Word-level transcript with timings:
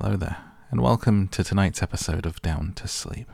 Hello 0.00 0.16
there, 0.16 0.38
and 0.70 0.80
welcome 0.80 1.28
to 1.28 1.44
tonight's 1.44 1.82
episode 1.82 2.24
of 2.24 2.40
Down 2.40 2.72
to 2.76 2.88
Sleep. 2.88 3.30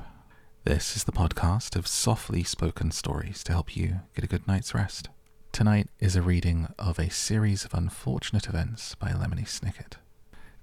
This 0.65 0.97
is 0.97 1.05
the 1.05 1.13
podcast 1.13 1.77
of 1.77 1.87
softly 1.87 2.43
spoken 2.43 2.91
stories 2.91 3.45
to 3.45 3.53
help 3.53 3.77
you 3.77 4.01
get 4.17 4.25
a 4.25 4.29
good 4.29 4.47
night's 4.49 4.75
rest. 4.75 5.09
Tonight 5.53 5.89
is 6.01 6.17
a 6.17 6.21
reading 6.21 6.67
of 6.77 6.99
a 6.99 7.11
series 7.11 7.65
of 7.65 7.75
unfortunate 7.75 8.49
events 8.49 8.97
by 8.97 9.11
Lemony 9.11 9.47
Snicket. 9.47 9.99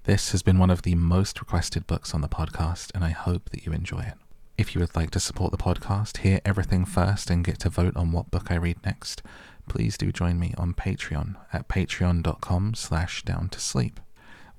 This 0.04 0.32
has 0.32 0.42
been 0.42 0.58
one 0.58 0.68
of 0.68 0.82
the 0.82 0.94
most 0.94 1.40
requested 1.40 1.86
books 1.86 2.12
on 2.12 2.20
the 2.20 2.28
podcast, 2.28 2.94
and 2.94 3.02
I 3.02 3.10
hope 3.10 3.48
that 3.48 3.64
you 3.64 3.72
enjoy 3.72 4.00
it. 4.00 4.18
If 4.58 4.74
you 4.74 4.82
would 4.82 4.94
like 4.94 5.12
to 5.12 5.20
support 5.20 5.50
the 5.50 5.56
podcast, 5.56 6.18
hear 6.18 6.42
everything 6.44 6.84
first, 6.84 7.30
and 7.30 7.42
get 7.42 7.58
to 7.60 7.70
vote 7.70 7.96
on 7.96 8.12
what 8.12 8.30
book 8.30 8.50
I 8.50 8.56
read 8.56 8.84
next, 8.84 9.22
please 9.66 9.96
do 9.96 10.12
join 10.12 10.38
me 10.38 10.52
on 10.58 10.74
Patreon 10.74 11.36
at 11.54 11.68
patreon.com 11.68 12.74
slash 12.74 13.22
down 13.22 13.48
to 13.48 13.58
sleep. 13.58 13.98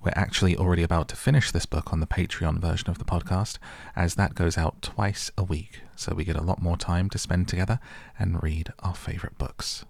We're 0.03 0.11
actually 0.15 0.55
already 0.55 0.83
about 0.83 1.07
to 1.09 1.15
finish 1.15 1.51
this 1.51 1.65
book 1.65 1.91
on 1.91 1.99
the 1.99 2.07
Patreon 2.07 2.59
version 2.59 2.89
of 2.89 2.99
the 2.99 3.05
podcast, 3.05 3.57
as 3.95 4.15
that 4.15 4.35
goes 4.35 4.57
out 4.57 4.81
twice 4.81 5.31
a 5.37 5.43
week, 5.43 5.81
so 5.95 6.13
we 6.13 6.23
get 6.23 6.35
a 6.35 6.43
lot 6.43 6.61
more 6.61 6.77
time 6.77 7.09
to 7.09 7.17
spend 7.17 7.47
together 7.47 7.79
and 8.17 8.41
read 8.43 8.71
our 8.79 8.93
favourite 8.93 9.37
books. 9.37 9.85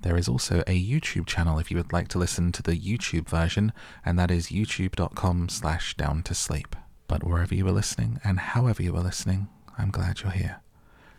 There 0.00 0.16
is 0.16 0.28
also 0.28 0.62
a 0.66 0.82
YouTube 0.82 1.26
channel 1.26 1.58
if 1.58 1.70
you 1.70 1.76
would 1.76 1.92
like 1.92 2.08
to 2.08 2.18
listen 2.18 2.52
to 2.52 2.62
the 2.62 2.78
YouTube 2.78 3.28
version, 3.28 3.72
and 4.04 4.18
that 4.18 4.30
is 4.30 4.48
youtube.com 4.48 5.48
slash 5.48 5.96
down 5.96 6.22
to 6.24 6.34
sleep. 6.34 6.74
But 7.08 7.24
wherever 7.24 7.54
you 7.54 7.66
are 7.68 7.72
listening 7.72 8.20
and 8.24 8.40
however 8.40 8.82
you 8.82 8.94
are 8.96 9.02
listening, 9.02 9.48
I'm 9.78 9.90
glad 9.90 10.20
you're 10.20 10.32
here. 10.32 10.60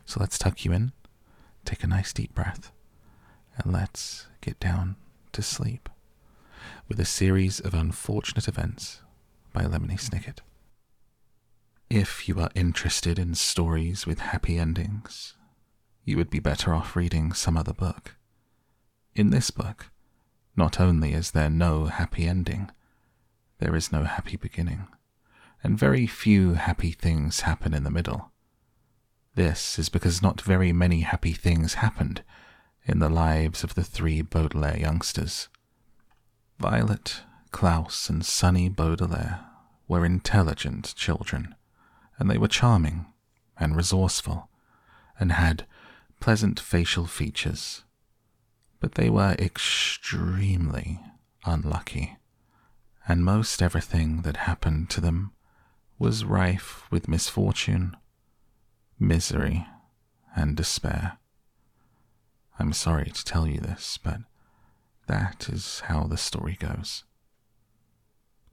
So 0.05 0.19
let's 0.19 0.37
tuck 0.37 0.65
you 0.65 0.73
in, 0.73 0.91
take 1.65 1.83
a 1.83 1.87
nice 1.87 2.13
deep 2.13 2.35
breath, 2.35 2.71
and 3.57 3.73
let's 3.73 4.27
get 4.41 4.59
down 4.59 4.97
to 5.31 5.41
sleep 5.41 5.89
with 6.87 6.99
a 6.99 7.05
series 7.05 7.59
of 7.59 7.73
unfortunate 7.73 8.47
events 8.47 9.01
by 9.51 9.63
Lemony 9.63 9.99
Snicket. 9.99 10.39
If 11.89 12.29
you 12.29 12.39
are 12.39 12.49
interested 12.55 13.19
in 13.19 13.35
stories 13.35 14.05
with 14.05 14.19
happy 14.19 14.57
endings, 14.57 15.33
you 16.05 16.15
would 16.17 16.29
be 16.29 16.39
better 16.39 16.73
off 16.73 16.95
reading 16.95 17.33
some 17.33 17.57
other 17.57 17.73
book. 17.73 18.15
In 19.15 19.31
this 19.31 19.51
book, 19.51 19.87
not 20.55 20.79
only 20.79 21.13
is 21.13 21.31
there 21.31 21.49
no 21.49 21.85
happy 21.85 22.25
ending, 22.25 22.71
there 23.59 23.75
is 23.75 23.91
no 23.91 24.03
happy 24.03 24.37
beginning, 24.37 24.87
and 25.63 25.77
very 25.77 26.07
few 26.07 26.53
happy 26.53 26.91
things 26.91 27.41
happen 27.41 27.73
in 27.73 27.83
the 27.83 27.91
middle. 27.91 28.31
This 29.35 29.77
is 29.77 29.89
because 29.89 30.21
not 30.21 30.41
very 30.41 30.71
many 30.71 31.01
happy 31.01 31.33
things 31.33 31.75
happened 31.75 32.23
in 32.85 32.99
the 32.99 33.09
lives 33.09 33.63
of 33.63 33.75
the 33.75 33.83
three 33.83 34.21
Baudelaire 34.21 34.79
youngsters. 34.79 35.49
Violet, 36.59 37.21
Klaus, 37.51 38.09
and 38.09 38.25
Sunny 38.25 38.67
Baudelaire 38.67 39.45
were 39.87 40.05
intelligent 40.05 40.95
children, 40.95 41.55
and 42.17 42.29
they 42.29 42.37
were 42.37 42.47
charming 42.47 43.05
and 43.57 43.75
resourceful, 43.75 44.49
and 45.19 45.31
had 45.31 45.65
pleasant 46.19 46.59
facial 46.59 47.05
features. 47.05 47.83
But 48.79 48.95
they 48.95 49.09
were 49.09 49.35
extremely 49.39 50.99
unlucky, 51.45 52.17
and 53.07 53.23
most 53.23 53.61
everything 53.61 54.21
that 54.23 54.37
happened 54.37 54.89
to 54.91 55.01
them 55.01 55.33
was 55.99 56.25
rife 56.25 56.83
with 56.91 57.07
misfortune, 57.07 57.95
misery, 58.99 59.67
and 60.35 60.55
despair. 60.55 61.17
I'm 62.59 62.73
sorry 62.73 63.11
to 63.11 63.25
tell 63.25 63.47
you 63.47 63.59
this, 63.59 63.97
but 64.03 64.21
that 65.07 65.49
is 65.49 65.81
how 65.81 66.03
the 66.03 66.17
story 66.17 66.57
goes. 66.59 67.03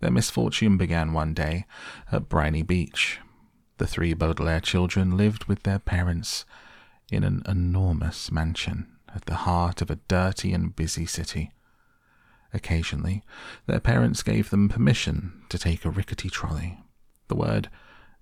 Their 0.00 0.10
misfortune 0.10 0.77
began 0.77 1.12
one 1.12 1.34
day 1.34 1.66
at 2.10 2.28
Briny 2.28 2.62
Beach. 2.62 3.20
The 3.78 3.86
three 3.86 4.14
Baudelaire 4.14 4.60
children 4.60 5.16
lived 5.16 5.44
with 5.44 5.62
their 5.62 5.78
parents 5.78 6.44
in 7.10 7.25
an 7.25 7.42
enormous 7.47 8.30
mansion 8.30 8.86
at 9.15 9.26
the 9.26 9.34
heart 9.34 9.82
of 9.82 9.91
a 9.91 10.00
dirty 10.09 10.53
and 10.53 10.75
busy 10.75 11.06
city. 11.06 11.50
Occasionally, 12.53 13.22
their 13.66 13.81
parents 13.81 14.22
gave 14.22 14.50
them 14.50 14.69
permission 14.69 15.42
to 15.48 15.59
take 15.59 15.84
a 15.84 15.91
rickety 15.91 16.31
trolley. 16.31 16.78
The 17.28 17.34
word 17.34 17.69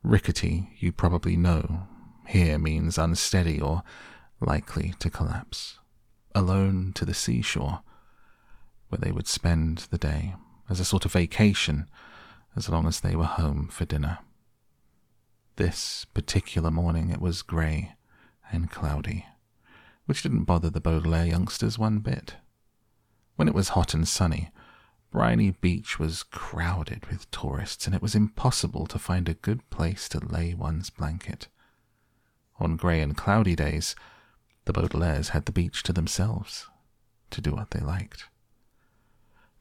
rickety, 0.02 0.70
you 0.78 0.92
probably 0.92 1.36
know, 1.36 1.86
here 2.26 2.58
means 2.58 2.96
unsteady 2.96 3.60
or 3.60 3.82
likely 4.40 4.94
to 5.00 5.10
collapse. 5.10 5.78
Alone 6.34 6.92
to 6.94 7.04
the 7.04 7.14
seashore, 7.14 7.82
where 8.92 8.98
they 8.98 9.10
would 9.10 9.26
spend 9.26 9.78
the 9.90 9.96
day 9.96 10.34
as 10.68 10.78
a 10.78 10.84
sort 10.84 11.06
of 11.06 11.12
vacation 11.12 11.88
as 12.54 12.68
long 12.68 12.86
as 12.86 13.00
they 13.00 13.16
were 13.16 13.24
home 13.24 13.68
for 13.68 13.86
dinner. 13.86 14.18
This 15.56 16.04
particular 16.12 16.70
morning 16.70 17.08
it 17.08 17.20
was 17.20 17.40
grey 17.40 17.94
and 18.52 18.70
cloudy, 18.70 19.24
which 20.04 20.22
didn't 20.22 20.44
bother 20.44 20.68
the 20.68 20.80
Baudelaire 20.80 21.24
youngsters 21.24 21.78
one 21.78 22.00
bit. 22.00 22.34
When 23.36 23.48
it 23.48 23.54
was 23.54 23.70
hot 23.70 23.94
and 23.94 24.06
sunny, 24.06 24.50
Briny 25.10 25.52
Beach 25.52 25.98
was 25.98 26.22
crowded 26.22 27.06
with 27.06 27.30
tourists, 27.30 27.86
and 27.86 27.94
it 27.94 28.02
was 28.02 28.14
impossible 28.14 28.86
to 28.88 28.98
find 28.98 29.26
a 29.26 29.34
good 29.34 29.68
place 29.70 30.06
to 30.10 30.20
lay 30.20 30.52
one's 30.52 30.90
blanket. 30.90 31.48
On 32.60 32.76
grey 32.76 33.00
and 33.00 33.16
cloudy 33.16 33.56
days, 33.56 33.96
the 34.66 34.72
Baudelaires 34.74 35.30
had 35.30 35.46
the 35.46 35.52
beach 35.52 35.82
to 35.84 35.94
themselves 35.94 36.66
to 37.30 37.40
do 37.40 37.52
what 37.52 37.70
they 37.70 37.80
liked. 37.80 38.26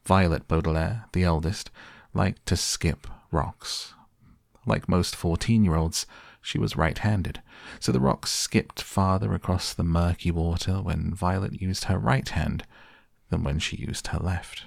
Violet 0.04 0.48
Baudelaire, 0.48 1.04
the 1.12 1.22
eldest, 1.22 1.70
liked 2.12 2.44
to 2.46 2.56
skip 2.56 3.06
rocks. 3.30 3.94
Like 4.66 4.88
most 4.88 5.14
14 5.14 5.64
year 5.64 5.76
olds, 5.76 6.06
she 6.40 6.58
was 6.58 6.76
right 6.76 6.98
handed, 6.98 7.40
so 7.78 7.92
the 7.92 8.00
rocks 8.00 8.32
skipped 8.32 8.82
farther 8.82 9.32
across 9.32 9.72
the 9.72 9.84
murky 9.84 10.32
water 10.32 10.82
when 10.82 11.14
Violet 11.14 11.60
used 11.60 11.84
her 11.84 11.98
right 11.98 12.28
hand 12.28 12.64
than 13.30 13.44
when 13.44 13.60
she 13.60 13.76
used 13.76 14.08
her 14.08 14.18
left. 14.18 14.64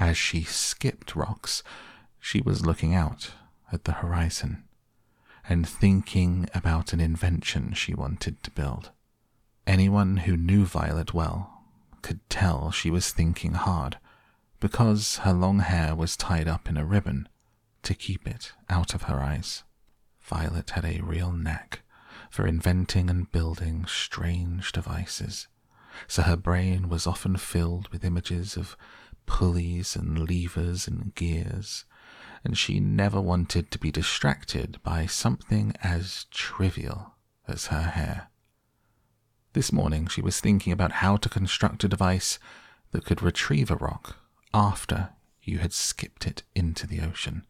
As 0.00 0.16
she 0.16 0.42
skipped 0.42 1.14
rocks, 1.14 1.62
she 2.18 2.40
was 2.40 2.66
looking 2.66 2.94
out 2.94 3.32
at 3.72 3.84
the 3.84 3.92
horizon 3.92 4.64
and 5.48 5.66
thinking 5.66 6.48
about 6.54 6.92
an 6.92 7.00
invention 7.00 7.72
she 7.72 7.94
wanted 7.94 8.42
to 8.42 8.50
build. 8.50 8.90
Anyone 9.66 10.18
who 10.18 10.36
knew 10.36 10.64
Violet 10.64 11.14
well 11.14 11.62
could 12.02 12.20
tell 12.28 12.70
she 12.70 12.90
was 12.90 13.12
thinking 13.12 13.54
hard 13.54 13.98
because 14.60 15.18
her 15.18 15.32
long 15.32 15.60
hair 15.60 15.94
was 15.94 16.16
tied 16.16 16.48
up 16.48 16.68
in 16.68 16.76
a 16.76 16.84
ribbon 16.84 17.28
to 17.82 17.94
keep 17.94 18.26
it 18.26 18.52
out 18.68 18.94
of 18.94 19.02
her 19.02 19.20
eyes. 19.20 19.62
Violet 20.20 20.70
had 20.70 20.84
a 20.84 21.00
real 21.00 21.32
knack 21.32 21.82
for 22.30 22.46
inventing 22.46 23.08
and 23.08 23.30
building 23.30 23.86
strange 23.86 24.72
devices, 24.72 25.46
so 26.06 26.22
her 26.22 26.36
brain 26.36 26.88
was 26.88 27.06
often 27.06 27.36
filled 27.36 27.88
with 27.88 28.04
images 28.04 28.56
of 28.56 28.76
pulleys 29.26 29.94
and 29.96 30.28
levers 30.28 30.88
and 30.88 31.14
gears, 31.14 31.84
and 32.44 32.58
she 32.58 32.80
never 32.80 33.20
wanted 33.20 33.70
to 33.70 33.78
be 33.78 33.90
distracted 33.90 34.78
by 34.82 35.06
something 35.06 35.72
as 35.82 36.26
trivial 36.30 37.14
as 37.46 37.66
her 37.66 37.82
hair. 37.82 38.28
This 39.52 39.72
morning 39.72 40.06
she 40.06 40.20
was 40.20 40.40
thinking 40.40 40.72
about 40.72 40.92
how 40.92 41.16
to 41.16 41.28
construct 41.28 41.84
a 41.84 41.88
device 41.88 42.38
that 42.90 43.04
could 43.04 43.22
retrieve 43.22 43.70
a 43.70 43.76
rock 43.76 44.16
after 44.52 45.10
you 45.42 45.58
had 45.58 45.72
skipped 45.72 46.26
it 46.26 46.42
into 46.54 46.86
the 46.86 47.00
ocean. 47.00 47.46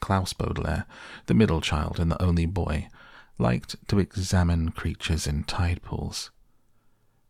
Klaus 0.00 0.32
Baudelaire, 0.32 0.86
the 1.26 1.34
middle 1.34 1.60
child 1.60 1.98
and 1.98 2.10
the 2.10 2.22
only 2.22 2.46
boy, 2.46 2.88
liked 3.38 3.76
to 3.88 3.98
examine 3.98 4.70
creatures 4.70 5.26
in 5.26 5.44
tide 5.44 5.82
pools. 5.82 6.30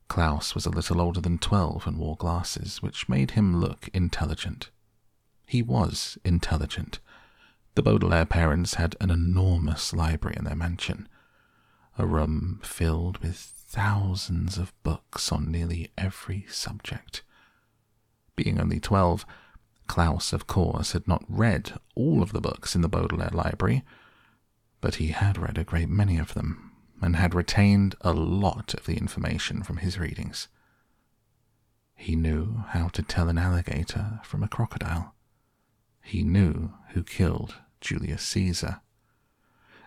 Klaus 0.09 0.55
was 0.55 0.65
a 0.65 0.71
little 0.71 1.01
older 1.01 1.21
than 1.21 1.39
twelve 1.39 1.87
and 1.87 1.99
wore 1.99 2.17
glasses, 2.17 2.83
which 2.83 3.09
made 3.09 3.33
him 3.33 3.61
look 3.61 3.89
intelligent. 3.93 4.71
He 5.47 5.63
was 5.63 6.17
intelligent. 6.25 7.01
The 7.75 7.83
Baudelaire 7.83 8.27
parents 8.27 8.75
had 8.75 8.97
an 9.01 9.11
enormous 9.11 9.93
library 9.93 10.37
in 10.39 10.45
their 10.45 10.57
mansion, 10.57 11.09
a 11.97 12.07
room 12.07 12.61
filled 12.63 13.19
with 13.19 13.37
thousands 13.37 14.57
of 14.57 14.73
books 14.83 15.31
on 15.31 15.51
nearly 15.51 15.91
every 15.99 16.47
subject. 16.49 17.23
Being 18.39 18.61
only 18.61 18.79
twelve, 18.79 19.27
Klaus, 19.89 20.33
of 20.33 20.47
course, 20.47 20.93
had 20.93 21.09
not 21.09 21.25
read 21.27 21.73
all 21.97 22.23
of 22.23 22.31
the 22.31 22.41
books 22.41 22.77
in 22.77 22.83
the 22.83 22.89
Baudelaire 22.89 23.33
library, 23.33 23.83
but 24.81 24.95
he 24.95 25.09
had 25.09 25.37
read 25.37 25.59
a 25.59 25.65
great 25.65 25.89
many 25.89 26.19
of 26.19 26.35
them, 26.35 26.71
and 27.03 27.17
had 27.17 27.35
retained 27.35 27.97
a 28.03 28.13
lot 28.13 28.75
of 28.75 28.87
the 28.87 28.97
information 28.97 29.65
from 29.65 29.79
his 29.79 29.99
readings. 29.99 30.47
He 31.97 32.15
knew 32.15 32.63
how 32.69 32.87
to 32.91 33.03
tell 33.03 33.29
an 33.29 33.39
alligator 33.39 34.21
from 34.23 34.45
a 34.45 34.49
crocodile. 34.49 35.17
He 36.01 36.23
knew 36.23 36.75
who 36.91 37.03
killed 37.03 37.57
Julius 37.81 38.23
Caesar. 38.23 38.83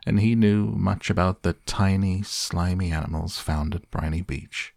And 0.06 0.20
he 0.20 0.36
knew 0.36 0.72
much 0.72 1.10
about 1.10 1.44
the 1.44 1.54
tiny, 1.66 2.22
slimy 2.22 2.92
animals 2.92 3.38
found 3.38 3.76
at 3.76 3.90
Briny 3.92 4.22
Beach, 4.22 4.74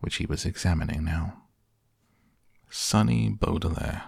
which 0.00 0.16
he 0.16 0.24
was 0.24 0.46
examining 0.46 1.04
now. 1.04 1.41
Sunny 2.74 3.28
Baudelaire, 3.28 4.04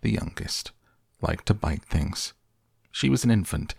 the 0.00 0.12
youngest, 0.12 0.72
liked 1.20 1.44
to 1.46 1.54
bite 1.54 1.84
things. 1.84 2.32
She 2.90 3.10
was 3.10 3.24
an 3.24 3.30
infant 3.30 3.74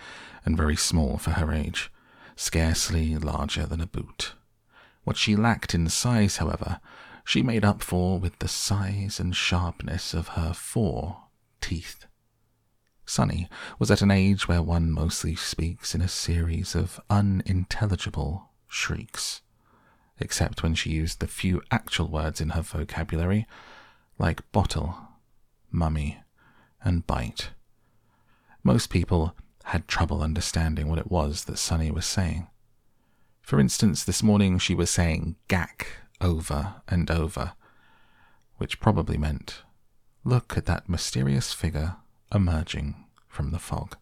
and 0.45 0.55
very 0.55 0.75
small 0.75 1.17
for 1.17 1.31
her 1.31 1.51
age, 1.51 1.91
scarcely 2.35 3.17
larger 3.17 3.65
than 3.65 3.81
a 3.81 3.87
boot. 3.87 4.33
What 5.05 5.17
she 5.17 5.35
lacked 5.35 5.73
in 5.73 5.89
size, 5.89 6.37
however, 6.37 6.79
she 7.25 7.41
made 7.41 7.65
up 7.65 7.81
for 7.81 8.19
with 8.19 8.37
the 8.37 8.47
size 8.47 9.19
and 9.19 9.35
sharpness 9.35 10.13
of 10.13 10.29
her 10.29 10.53
four 10.53 11.23
teeth. 11.59 12.05
Sunny 13.07 13.49
was 13.79 13.89
at 13.89 14.03
an 14.03 14.11
age 14.11 14.47
where 14.47 14.61
one 14.61 14.91
mostly 14.91 15.35
speaks 15.35 15.95
in 15.95 16.01
a 16.01 16.07
series 16.07 16.75
of 16.75 17.01
unintelligible 17.09 18.51
shrieks, 18.67 19.41
except 20.19 20.61
when 20.61 20.75
she 20.75 20.91
used 20.91 21.21
the 21.21 21.27
few 21.27 21.63
actual 21.71 22.07
words 22.07 22.39
in 22.39 22.49
her 22.49 22.61
vocabulary, 22.61 23.47
like 24.21 24.49
bottle, 24.51 24.95
mummy, 25.71 26.19
and 26.83 27.07
bite. 27.07 27.49
Most 28.63 28.91
people 28.91 29.35
had 29.63 29.87
trouble 29.87 30.21
understanding 30.21 30.87
what 30.87 30.99
it 30.99 31.09
was 31.09 31.45
that 31.45 31.57
Sunny 31.57 31.89
was 31.89 32.05
saying. 32.05 32.47
For 33.41 33.59
instance, 33.59 34.03
this 34.03 34.21
morning 34.21 34.59
she 34.59 34.75
was 34.75 34.91
saying 34.91 35.37
gack 35.47 35.87
over 36.21 36.75
and 36.87 37.09
over, 37.09 37.53
which 38.57 38.79
probably 38.79 39.17
meant 39.17 39.63
look 40.23 40.55
at 40.55 40.67
that 40.67 40.87
mysterious 40.87 41.51
figure 41.51 41.95
emerging 42.31 43.03
from 43.27 43.49
the 43.49 43.57
fog. 43.57 43.97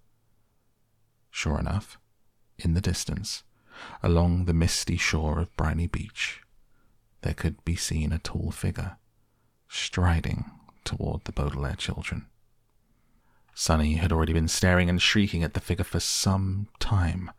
Sure 1.32 1.58
enough, 1.58 1.98
in 2.58 2.74
the 2.74 2.82
distance, 2.82 3.44
along 4.04 4.46
the 4.46 4.54
misty 4.54 4.98
shore 4.98 5.40
of 5.40 5.56
Briny 5.56 5.88
Beach, 5.88 6.42
there 7.22 7.34
could 7.34 7.64
be 7.64 7.78
seen 7.78 8.12
a 8.12 8.20
tall 8.20 8.52
figure 8.52 8.98
striding 9.70 10.46
toward 10.84 11.24
the 11.24 11.32
Baudelaire 11.32 11.76
children. 11.76 12.26
Sunny 13.54 13.96
had 13.96 14.12
already 14.12 14.34
been 14.34 14.48
staring 14.48 14.90
and 14.90 15.02
shrieking 15.02 15.44
at 15.44 15.54
the 15.54 15.60
figure 15.60 15.86
for 15.86 16.00
some 16.00 16.68
time 16.80 17.32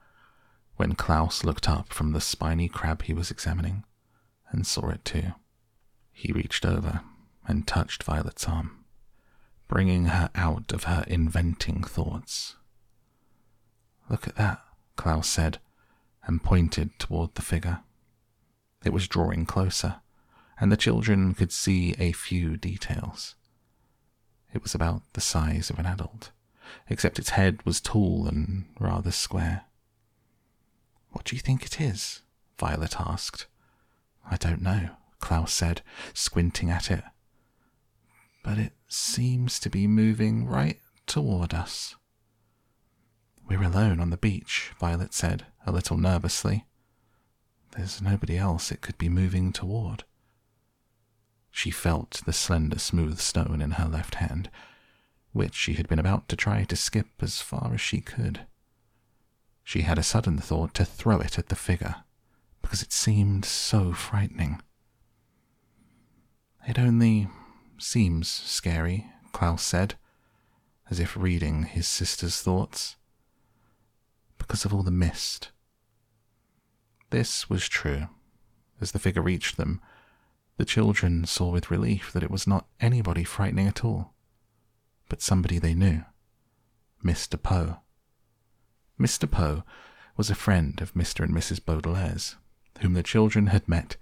when 0.76 0.94
Klaus 0.94 1.44
looked 1.44 1.68
up 1.68 1.92
from 1.92 2.12
the 2.12 2.20
spiny 2.20 2.68
crab 2.68 3.02
he 3.02 3.12
was 3.12 3.30
examining 3.30 3.84
and 4.50 4.66
saw 4.66 4.88
it 4.88 5.04
too. 5.04 5.32
He 6.12 6.32
reached 6.32 6.64
over 6.64 7.00
and 7.46 7.66
touched 7.66 8.02
Violet's 8.02 8.46
arm, 8.48 8.84
bringing 9.68 10.06
her 10.06 10.30
out 10.34 10.72
of 10.72 10.84
her 10.84 11.04
inventing 11.06 11.82
thoughts. 11.82 12.56
Look 14.08 14.28
at 14.28 14.36
that, 14.36 14.62
Klaus 14.96 15.28
said, 15.28 15.58
and 16.24 16.42
pointed 16.42 16.98
toward 16.98 17.34
the 17.34 17.42
figure. 17.42 17.80
It 18.84 18.92
was 18.92 19.08
drawing 19.08 19.46
closer, 19.46 19.96
and 20.60 20.70
the 20.70 20.76
children 20.76 21.32
could 21.32 21.50
see 21.50 21.94
a 21.98 22.12
few 22.12 22.56
details. 22.56 23.34
It 24.52 24.62
was 24.62 24.74
about 24.74 25.02
the 25.14 25.20
size 25.20 25.70
of 25.70 25.78
an 25.78 25.86
adult, 25.86 26.32
except 26.88 27.18
its 27.18 27.30
head 27.30 27.64
was 27.64 27.80
tall 27.80 28.28
and 28.28 28.66
rather 28.78 29.10
square. 29.10 29.64
What 31.12 31.24
do 31.24 31.34
you 31.34 31.40
think 31.40 31.64
it 31.64 31.80
is? 31.80 32.22
Violet 32.58 33.00
asked. 33.00 33.46
I 34.30 34.36
don't 34.36 34.62
know, 34.62 34.90
Klaus 35.18 35.52
said, 35.52 35.82
squinting 36.12 36.70
at 36.70 36.90
it. 36.90 37.04
But 38.44 38.58
it 38.58 38.72
seems 38.86 39.58
to 39.60 39.70
be 39.70 39.86
moving 39.86 40.46
right 40.46 40.78
toward 41.06 41.54
us. 41.54 41.96
We're 43.48 43.62
alone 43.62 43.98
on 43.98 44.10
the 44.10 44.16
beach, 44.16 44.72
Violet 44.78 45.14
said, 45.14 45.46
a 45.66 45.72
little 45.72 45.96
nervously. 45.96 46.66
There's 47.76 48.02
nobody 48.02 48.36
else 48.36 48.70
it 48.70 48.80
could 48.80 48.98
be 48.98 49.08
moving 49.08 49.52
toward. 49.52 50.04
She 51.50 51.70
felt 51.70 52.22
the 52.24 52.32
slender, 52.32 52.78
smooth 52.78 53.18
stone 53.18 53.60
in 53.60 53.72
her 53.72 53.86
left 53.86 54.16
hand, 54.16 54.50
which 55.32 55.54
she 55.54 55.74
had 55.74 55.88
been 55.88 55.98
about 55.98 56.28
to 56.28 56.36
try 56.36 56.64
to 56.64 56.76
skip 56.76 57.08
as 57.20 57.40
far 57.40 57.72
as 57.74 57.80
she 57.80 58.00
could. 58.00 58.46
She 59.64 59.82
had 59.82 59.98
a 59.98 60.02
sudden 60.02 60.38
thought 60.38 60.74
to 60.74 60.84
throw 60.84 61.20
it 61.20 61.38
at 61.38 61.48
the 61.48 61.56
figure, 61.56 61.96
because 62.62 62.82
it 62.82 62.92
seemed 62.92 63.44
so 63.44 63.92
frightening. 63.92 64.60
It 66.66 66.78
only 66.78 67.28
seems 67.78 68.28
scary, 68.28 69.06
Klaus 69.32 69.62
said, 69.62 69.96
as 70.90 70.98
if 70.98 71.16
reading 71.16 71.64
his 71.64 71.86
sister's 71.86 72.42
thoughts, 72.42 72.96
because 74.38 74.64
of 74.64 74.74
all 74.74 74.82
the 74.82 74.90
mist. 74.90 75.50
This 77.10 77.48
was 77.48 77.68
true. 77.68 78.08
As 78.80 78.92
the 78.92 78.98
figure 78.98 79.22
reached 79.22 79.56
them, 79.56 79.80
the 80.60 80.66
children 80.66 81.24
saw 81.24 81.50
with 81.50 81.70
relief 81.70 82.12
that 82.12 82.22
it 82.22 82.30
was 82.30 82.46
not 82.46 82.66
anybody 82.82 83.24
frightening 83.24 83.66
at 83.66 83.82
all, 83.82 84.12
but 85.08 85.22
somebody 85.22 85.58
they 85.58 85.72
knew 85.72 86.04
Mr. 87.02 87.42
Poe. 87.42 87.78
Mr. 89.00 89.28
Poe 89.28 89.64
was 90.18 90.28
a 90.28 90.34
friend 90.34 90.82
of 90.82 90.92
Mr. 90.92 91.24
and 91.24 91.34
Mrs. 91.34 91.64
Baudelaire's, 91.64 92.36
whom 92.82 92.92
the 92.92 93.02
children 93.02 93.46
had 93.46 93.66
met 93.70 93.96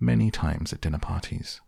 many 0.00 0.30
times 0.30 0.72
at 0.72 0.80
dinner 0.80 0.98
parties. 0.98 1.60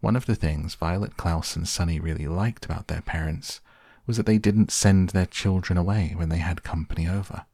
One 0.00 0.16
of 0.16 0.24
the 0.24 0.34
things 0.34 0.74
Violet 0.74 1.18
Klaus 1.18 1.56
and 1.56 1.68
Sunny 1.68 2.00
really 2.00 2.26
liked 2.26 2.64
about 2.64 2.88
their 2.88 3.02
parents 3.02 3.60
was 4.06 4.16
that 4.16 4.24
they 4.24 4.38
didn't 4.38 4.72
send 4.72 5.10
their 5.10 5.26
children 5.26 5.76
away 5.76 6.14
when 6.16 6.30
they 6.30 6.38
had 6.38 6.62
company 6.62 7.06
over, 7.06 7.44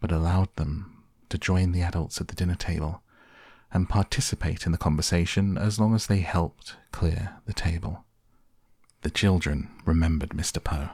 but 0.00 0.12
allowed 0.12 0.54
them 0.56 1.02
to 1.30 1.38
join 1.38 1.72
the 1.72 1.80
adults 1.80 2.20
at 2.20 2.28
the 2.28 2.36
dinner 2.36 2.56
table 2.56 3.02
and 3.72 3.88
participate 3.88 4.66
in 4.66 4.72
the 4.72 4.78
conversation 4.78 5.56
as 5.56 5.78
long 5.78 5.94
as 5.94 6.06
they 6.06 6.20
helped 6.20 6.76
clear 6.92 7.36
the 7.46 7.52
table. 7.52 8.04
The 9.02 9.10
children 9.10 9.70
remembered 9.84 10.30
Mr. 10.30 10.62
Poe 10.62 10.90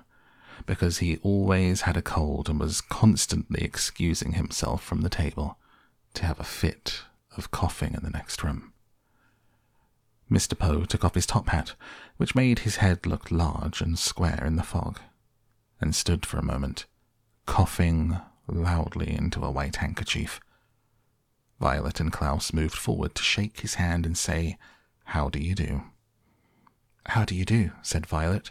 because 0.64 0.98
he 0.98 1.18
always 1.18 1.82
had 1.82 1.96
a 1.96 2.02
cold 2.02 2.48
and 2.48 2.58
was 2.58 2.80
constantly 2.80 3.62
excusing 3.62 4.32
himself 4.32 4.82
from 4.82 5.02
the 5.02 5.08
table 5.08 5.58
to 6.14 6.24
have 6.24 6.40
a 6.40 6.44
fit 6.44 7.02
of 7.36 7.50
coughing 7.50 7.94
in 7.94 8.02
the 8.02 8.10
next 8.10 8.42
room. 8.42 8.72
Mr. 10.30 10.58
Poe 10.58 10.84
took 10.84 11.04
off 11.04 11.14
his 11.14 11.26
top 11.26 11.48
hat, 11.50 11.74
which 12.16 12.34
made 12.34 12.60
his 12.60 12.76
head 12.76 13.06
look 13.06 13.30
large 13.30 13.80
and 13.80 13.98
square 13.98 14.42
in 14.44 14.56
the 14.56 14.62
fog, 14.62 14.98
and 15.80 15.94
stood 15.94 16.26
for 16.26 16.38
a 16.38 16.44
moment, 16.44 16.86
coughing 17.44 18.18
loudly 18.48 19.10
into 19.10 19.44
a 19.44 19.50
white 19.50 19.76
handkerchief. 19.76 20.40
Violet 21.58 22.00
and 22.00 22.12
Klaus 22.12 22.52
moved 22.52 22.76
forward 22.76 23.14
to 23.14 23.22
shake 23.22 23.60
his 23.60 23.74
hand 23.74 24.04
and 24.04 24.16
say, 24.16 24.58
How 25.04 25.28
do 25.28 25.38
you 25.38 25.54
do? 25.54 25.84
How 27.06 27.24
do 27.24 27.34
you 27.34 27.44
do? 27.44 27.70
said 27.82 28.06
Violet. 28.06 28.50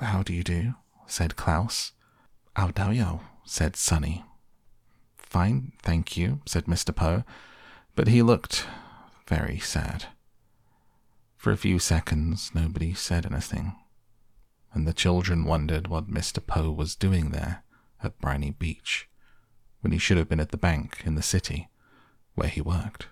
How 0.00 0.22
do 0.22 0.32
you 0.32 0.42
do? 0.42 0.74
said 1.06 1.36
Klaus. 1.36 1.92
How 2.56 2.70
do 2.70 2.92
you? 2.92 3.20
said 3.44 3.76
Sunny. 3.76 4.24
Fine, 5.16 5.72
thank 5.82 6.16
you, 6.16 6.40
said 6.46 6.64
Mr. 6.64 6.94
Poe, 6.94 7.24
but 7.94 8.08
he 8.08 8.22
looked 8.22 8.66
very 9.26 9.58
sad. 9.58 10.06
For 11.36 11.52
a 11.52 11.56
few 11.56 11.78
seconds, 11.78 12.50
nobody 12.54 12.94
said 12.94 13.26
anything, 13.26 13.76
and 14.72 14.88
the 14.88 14.94
children 14.94 15.44
wondered 15.44 15.88
what 15.88 16.10
Mr. 16.10 16.44
Poe 16.44 16.70
was 16.70 16.96
doing 16.96 17.30
there 17.30 17.62
at 18.02 18.18
Briny 18.18 18.50
Beach, 18.50 19.08
when 19.82 19.92
he 19.92 19.98
should 19.98 20.16
have 20.16 20.28
been 20.28 20.40
at 20.40 20.50
the 20.50 20.56
bank 20.56 21.02
in 21.04 21.14
the 21.14 21.22
city 21.22 21.68
where 22.38 22.48
he 22.48 22.60
worked. 22.60 23.08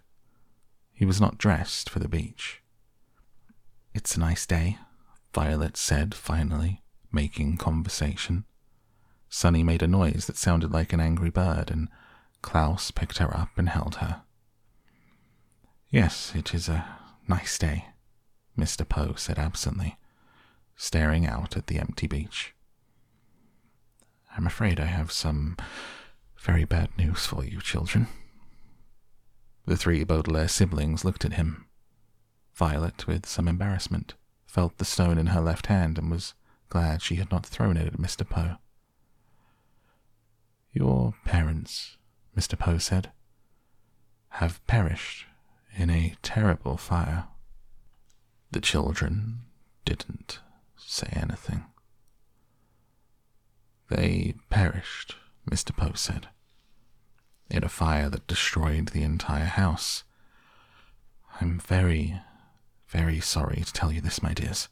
He 0.95 1.04
was 1.04 1.21
not 1.21 1.37
dressed 1.37 1.90
for 1.90 1.99
the 1.99 2.09
beach. 2.09 2.62
It's 3.92 4.16
a 4.16 4.21
nice 4.21 4.47
day, 4.47 4.78
Violet 5.35 5.76
said 5.76 6.14
finally, 6.14 6.83
making 7.12 7.56
conversation. 7.56 8.45
Sunny 9.28 9.62
made 9.62 9.83
a 9.83 9.88
noise 9.88 10.26
that 10.26 10.37
sounded 10.37 10.71
like 10.71 10.92
an 10.92 11.00
angry 11.00 11.30
bird, 11.30 11.71
and 11.71 11.88
Klaus 12.40 12.90
picked 12.90 13.18
her 13.18 13.37
up 13.37 13.50
and 13.56 13.68
held 13.68 13.97
her. 13.97 14.23
Yes, 15.90 16.33
it 16.35 16.54
is 16.54 16.68
a 16.68 16.85
nice 17.26 17.59
day, 17.59 17.87
Mr. 18.56 18.88
Poe 18.88 19.14
said 19.14 19.38
absently, 19.38 19.99
staring 20.76 21.26
out 21.26 21.56
at 21.56 21.66
the 21.66 21.78
empty 21.78 22.06
beach. 22.06 22.54
I'm 24.37 24.47
afraid 24.47 24.78
I 24.78 24.87
have 24.87 25.11
some 25.11 25.56
very 26.38 26.64
bad 26.64 26.97
news 26.97 27.26
for 27.26 27.45
you, 27.45 27.61
children. 27.61 28.06
The 29.66 29.76
three 29.76 30.04
Baudelaire 30.04 30.46
siblings 30.46 31.04
looked 31.04 31.25
at 31.25 31.32
him. 31.32 31.66
Violet, 32.54 33.08
with 33.08 33.26
some 33.26 33.49
embarrassment, 33.49 34.14
felt 34.46 34.78
the 34.78 34.85
stone 34.85 35.18
in 35.18 35.28
her 35.28 35.40
left 35.40 35.66
hand 35.66 35.99
and 35.99 36.08
was 36.08 36.35
glad 36.68 37.02
she 37.02 37.16
had 37.16 37.32
not 37.32 37.44
thrown 37.44 37.76
it 37.76 37.88
at 37.88 37.99
Mr. 37.99 38.28
Poe. 38.28 38.58
Your 40.73 41.14
parents, 41.25 41.96
Mr. 42.37 42.56
Poe 42.56 42.78
said, 42.78 43.11
have 44.28 44.64
perished 44.68 45.26
in 45.75 45.90
a 45.90 46.14
terrible 46.23 46.76
fire. 46.76 47.26
The 48.52 48.61
children 48.61 49.40
didn't 49.85 50.38
say 50.76 51.08
anything. 51.12 51.64
They 53.88 54.35
perished, 54.49 55.16
Mr. 55.50 55.76
Poe 55.76 55.94
said 55.94 56.28
in 57.49 57.65
a 57.65 57.69
fire 57.69 58.09
that 58.11 58.26
destroyed 58.26 58.88
the 58.88 59.03
entire 59.03 59.45
house. 59.45 60.05
I'm 61.41 61.59
very, 61.59 62.21
very 62.88 63.21
sorry 63.21 63.62
to 63.65 63.73
tell 63.73 63.93
you 63.93 64.00
this, 64.00 64.23
my 64.23 64.33
dears. 64.33 64.69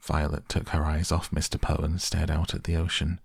Violet 0.00 0.48
took 0.48 0.70
her 0.70 0.84
eyes 0.84 1.12
off 1.12 1.30
Mr. 1.30 1.60
Poe 1.60 1.82
and 1.82 2.00
stared 2.00 2.30
out 2.30 2.54
at 2.54 2.64
the 2.64 2.76
ocean. 2.76 3.20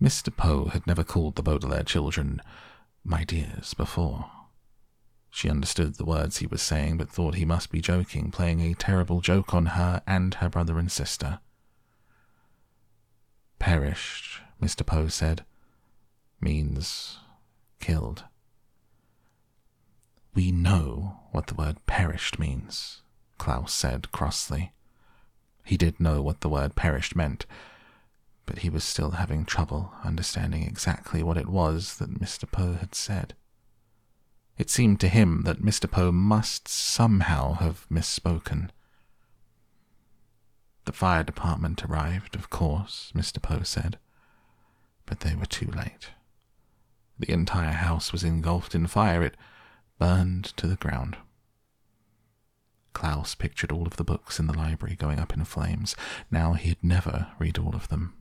Mr. 0.00 0.34
Poe 0.34 0.66
had 0.66 0.86
never 0.86 1.04
called 1.04 1.36
the 1.36 1.42
Baudelaire 1.42 1.84
children 1.84 2.40
my 3.04 3.24
dears 3.24 3.74
before. 3.74 4.30
She 5.30 5.48
understood 5.48 5.94
the 5.94 6.04
words 6.04 6.38
he 6.38 6.46
was 6.46 6.60
saying, 6.60 6.98
but 6.98 7.08
thought 7.08 7.36
he 7.36 7.44
must 7.44 7.70
be 7.70 7.80
joking, 7.80 8.30
playing 8.30 8.60
a 8.60 8.74
terrible 8.74 9.20
joke 9.20 9.54
on 9.54 9.66
her 9.66 10.02
and 10.06 10.34
her 10.34 10.48
brother 10.50 10.78
and 10.78 10.92
sister. 10.92 11.40
Perished, 13.58 14.40
Mr. 14.60 14.84
Poe 14.84 15.08
said, 15.08 15.44
means 16.42 17.18
killed. 17.80 18.24
We 20.34 20.50
know 20.50 21.20
what 21.30 21.46
the 21.46 21.54
word 21.54 21.84
perished 21.86 22.38
means, 22.38 23.02
Klaus 23.38 23.72
said 23.72 24.10
crossly. 24.12 24.72
He 25.64 25.76
did 25.76 26.00
know 26.00 26.22
what 26.22 26.40
the 26.40 26.48
word 26.48 26.74
perished 26.74 27.14
meant, 27.14 27.46
but 28.46 28.60
he 28.60 28.70
was 28.70 28.82
still 28.82 29.12
having 29.12 29.44
trouble 29.44 29.92
understanding 30.04 30.62
exactly 30.62 31.22
what 31.22 31.36
it 31.36 31.48
was 31.48 31.96
that 31.96 32.20
Mr. 32.20 32.50
Poe 32.50 32.74
had 32.74 32.94
said. 32.94 33.34
It 34.58 34.70
seemed 34.70 35.00
to 35.00 35.08
him 35.08 35.42
that 35.42 35.62
Mr. 35.62 35.90
Poe 35.90 36.12
must 36.12 36.68
somehow 36.68 37.54
have 37.54 37.86
misspoken. 37.90 38.70
The 40.84 40.92
fire 40.92 41.22
department 41.22 41.84
arrived, 41.84 42.34
of 42.34 42.50
course, 42.50 43.12
Mr. 43.14 43.40
Poe 43.40 43.62
said, 43.62 43.98
but 45.06 45.20
they 45.20 45.34
were 45.34 45.46
too 45.46 45.70
late. 45.70 46.10
The 47.22 47.32
entire 47.32 47.70
house 47.70 48.10
was 48.10 48.24
engulfed 48.24 48.74
in 48.74 48.88
fire. 48.88 49.22
It 49.22 49.36
burned 49.96 50.44
to 50.56 50.66
the 50.66 50.74
ground. 50.74 51.16
Klaus 52.94 53.36
pictured 53.36 53.70
all 53.70 53.86
of 53.86 53.94
the 53.94 54.02
books 54.02 54.40
in 54.40 54.48
the 54.48 54.58
library 54.58 54.96
going 54.96 55.20
up 55.20 55.32
in 55.32 55.44
flames. 55.44 55.94
Now 56.32 56.54
he'd 56.54 56.82
never 56.82 57.28
read 57.38 57.58
all 57.58 57.76
of 57.76 57.86
them. 57.86 58.14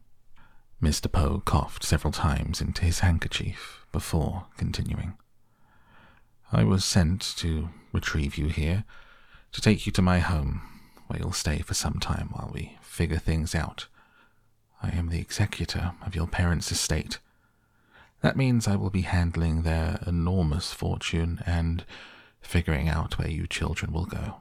Mr. 0.79 1.11
Poe 1.11 1.41
coughed 1.43 1.83
several 1.83 2.13
times 2.13 2.61
into 2.61 2.85
his 2.85 2.99
handkerchief 2.99 3.87
before 3.91 4.45
continuing. 4.55 5.17
I 6.51 6.63
was 6.63 6.85
sent 6.85 7.21
to 7.37 7.69
retrieve 7.91 8.37
you 8.37 8.49
here, 8.49 8.83
to 9.51 9.61
take 9.61 9.87
you 9.87 9.91
to 9.93 10.01
my 10.03 10.19
home, 10.19 10.61
where 11.07 11.17
you'll 11.17 11.31
stay 11.31 11.63
for 11.63 11.73
some 11.73 11.95
time 11.99 12.29
while 12.33 12.51
we 12.53 12.77
figure 12.83 13.17
things 13.17 13.55
out. 13.55 13.87
I 14.83 14.89
am 14.89 15.09
the 15.09 15.19
executor 15.19 15.93
of 16.05 16.15
your 16.15 16.27
parents' 16.27 16.71
estate. 16.71 17.17
That 18.21 18.37
means 18.37 18.67
I 18.67 18.75
will 18.75 18.89
be 18.89 19.01
handling 19.01 19.63
their 19.63 19.99
enormous 20.05 20.73
fortune 20.73 21.41
and 21.45 21.83
figuring 22.39 22.87
out 22.87 23.17
where 23.17 23.29
you 23.29 23.47
children 23.47 23.91
will 23.91 24.05
go. 24.05 24.37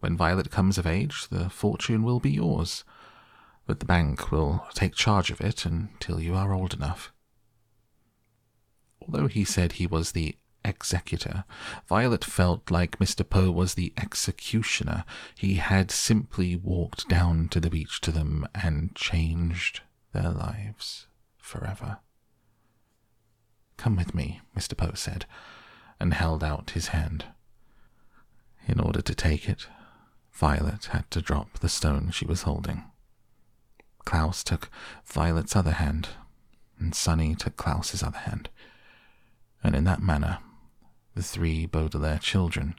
When 0.00 0.16
Violet 0.16 0.50
comes 0.50 0.78
of 0.78 0.86
age, 0.86 1.28
the 1.28 1.48
fortune 1.48 2.02
will 2.02 2.20
be 2.20 2.32
yours, 2.32 2.84
but 3.66 3.80
the 3.80 3.86
bank 3.86 4.30
will 4.30 4.66
take 4.74 4.94
charge 4.94 5.30
of 5.30 5.40
it 5.40 5.64
until 5.64 6.20
you 6.20 6.34
are 6.34 6.52
old 6.52 6.74
enough. 6.74 7.12
Although 9.00 9.26
he 9.26 9.44
said 9.44 9.72
he 9.72 9.86
was 9.86 10.12
the 10.12 10.36
executor. 10.64 11.44
Violet 11.88 12.24
felt 12.24 12.70
like 12.70 12.98
Mr. 12.98 13.28
Poe 13.28 13.50
was 13.50 13.74
the 13.74 13.92
executioner. 13.96 15.04
He 15.34 15.54
had 15.54 15.90
simply 15.90 16.56
walked 16.56 17.08
down 17.08 17.48
to 17.48 17.60
the 17.60 17.70
beach 17.70 18.00
to 18.02 18.12
them 18.12 18.46
and 18.54 18.94
changed 18.94 19.80
their 20.12 20.30
lives 20.30 21.06
forever. 21.38 21.98
Come 23.82 23.96
with 23.96 24.14
me, 24.14 24.40
Mr. 24.56 24.76
Poe 24.76 24.94
said, 24.94 25.26
and 25.98 26.14
held 26.14 26.44
out 26.44 26.70
his 26.70 26.88
hand. 26.94 27.24
In 28.68 28.78
order 28.78 29.02
to 29.02 29.12
take 29.12 29.48
it, 29.48 29.66
Violet 30.30 30.84
had 30.92 31.10
to 31.10 31.20
drop 31.20 31.58
the 31.58 31.68
stone 31.68 32.12
she 32.12 32.24
was 32.24 32.42
holding. 32.42 32.84
Klaus 34.04 34.44
took 34.44 34.70
Violet's 35.04 35.56
other 35.56 35.72
hand, 35.72 36.10
and 36.78 36.94
Sunny 36.94 37.34
took 37.34 37.56
Klaus's 37.56 38.04
other 38.04 38.18
hand, 38.18 38.50
and 39.64 39.74
in 39.74 39.82
that 39.82 40.00
manner 40.00 40.38
the 41.16 41.22
three 41.24 41.66
Baudelaire 41.66 42.20
children, 42.20 42.76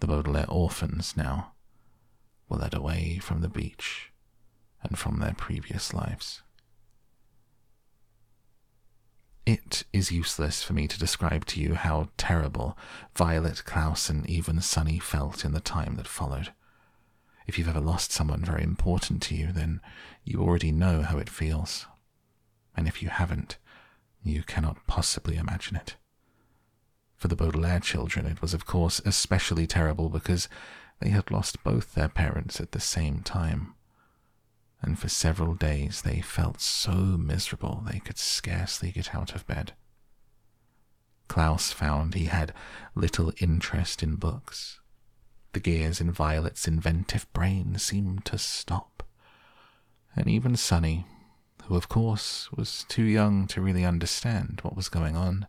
the 0.00 0.06
Baudelaire 0.06 0.48
orphans 0.48 1.18
now, 1.18 1.52
were 2.48 2.56
led 2.56 2.72
away 2.72 3.18
from 3.18 3.42
the 3.42 3.48
beach 3.50 4.10
and 4.82 4.98
from 4.98 5.18
their 5.18 5.34
previous 5.34 5.92
lives. 5.92 6.40
It 9.48 9.84
is 9.94 10.12
useless 10.12 10.62
for 10.62 10.74
me 10.74 10.86
to 10.86 10.98
describe 10.98 11.46
to 11.46 11.58
you 11.58 11.72
how 11.72 12.10
terrible 12.18 12.76
Violet, 13.16 13.64
Klaus, 13.64 14.10
and 14.10 14.28
even 14.28 14.60
Sunny 14.60 14.98
felt 14.98 15.42
in 15.42 15.52
the 15.52 15.58
time 15.58 15.96
that 15.96 16.06
followed. 16.06 16.52
If 17.46 17.56
you've 17.56 17.66
ever 17.70 17.80
lost 17.80 18.12
someone 18.12 18.44
very 18.44 18.62
important 18.62 19.22
to 19.22 19.34
you, 19.34 19.50
then 19.50 19.80
you 20.22 20.42
already 20.42 20.70
know 20.70 21.00
how 21.00 21.16
it 21.16 21.30
feels. 21.30 21.86
And 22.76 22.86
if 22.86 23.02
you 23.02 23.08
haven't, 23.08 23.56
you 24.22 24.42
cannot 24.42 24.86
possibly 24.86 25.38
imagine 25.38 25.76
it. 25.76 25.96
For 27.16 27.28
the 27.28 27.34
Baudelaire 27.36 27.80
children, 27.80 28.26
it 28.26 28.42
was, 28.42 28.52
of 28.52 28.66
course, 28.66 29.00
especially 29.06 29.66
terrible 29.66 30.10
because 30.10 30.50
they 31.00 31.08
had 31.08 31.30
lost 31.30 31.64
both 31.64 31.94
their 31.94 32.10
parents 32.10 32.60
at 32.60 32.72
the 32.72 32.80
same 32.80 33.22
time. 33.22 33.72
And 34.80 34.98
for 34.98 35.08
several 35.08 35.54
days 35.54 36.02
they 36.02 36.20
felt 36.20 36.60
so 36.60 36.92
miserable 36.92 37.82
they 37.86 37.98
could 37.98 38.18
scarcely 38.18 38.92
get 38.92 39.14
out 39.14 39.34
of 39.34 39.46
bed. 39.46 39.72
Klaus 41.28 41.72
found 41.72 42.14
he 42.14 42.24
had 42.24 42.54
little 42.94 43.32
interest 43.38 44.02
in 44.02 44.16
books. 44.16 44.80
The 45.52 45.60
gears 45.60 46.00
in 46.00 46.10
Violet's 46.10 46.68
inventive 46.68 47.30
brain 47.32 47.78
seemed 47.78 48.24
to 48.26 48.38
stop. 48.38 49.02
And 50.14 50.28
even 50.28 50.56
Sunny, 50.56 51.06
who 51.64 51.76
of 51.76 51.88
course 51.88 52.50
was 52.52 52.84
too 52.88 53.04
young 53.04 53.46
to 53.48 53.60
really 53.60 53.84
understand 53.84 54.60
what 54.62 54.76
was 54.76 54.88
going 54.88 55.16
on, 55.16 55.46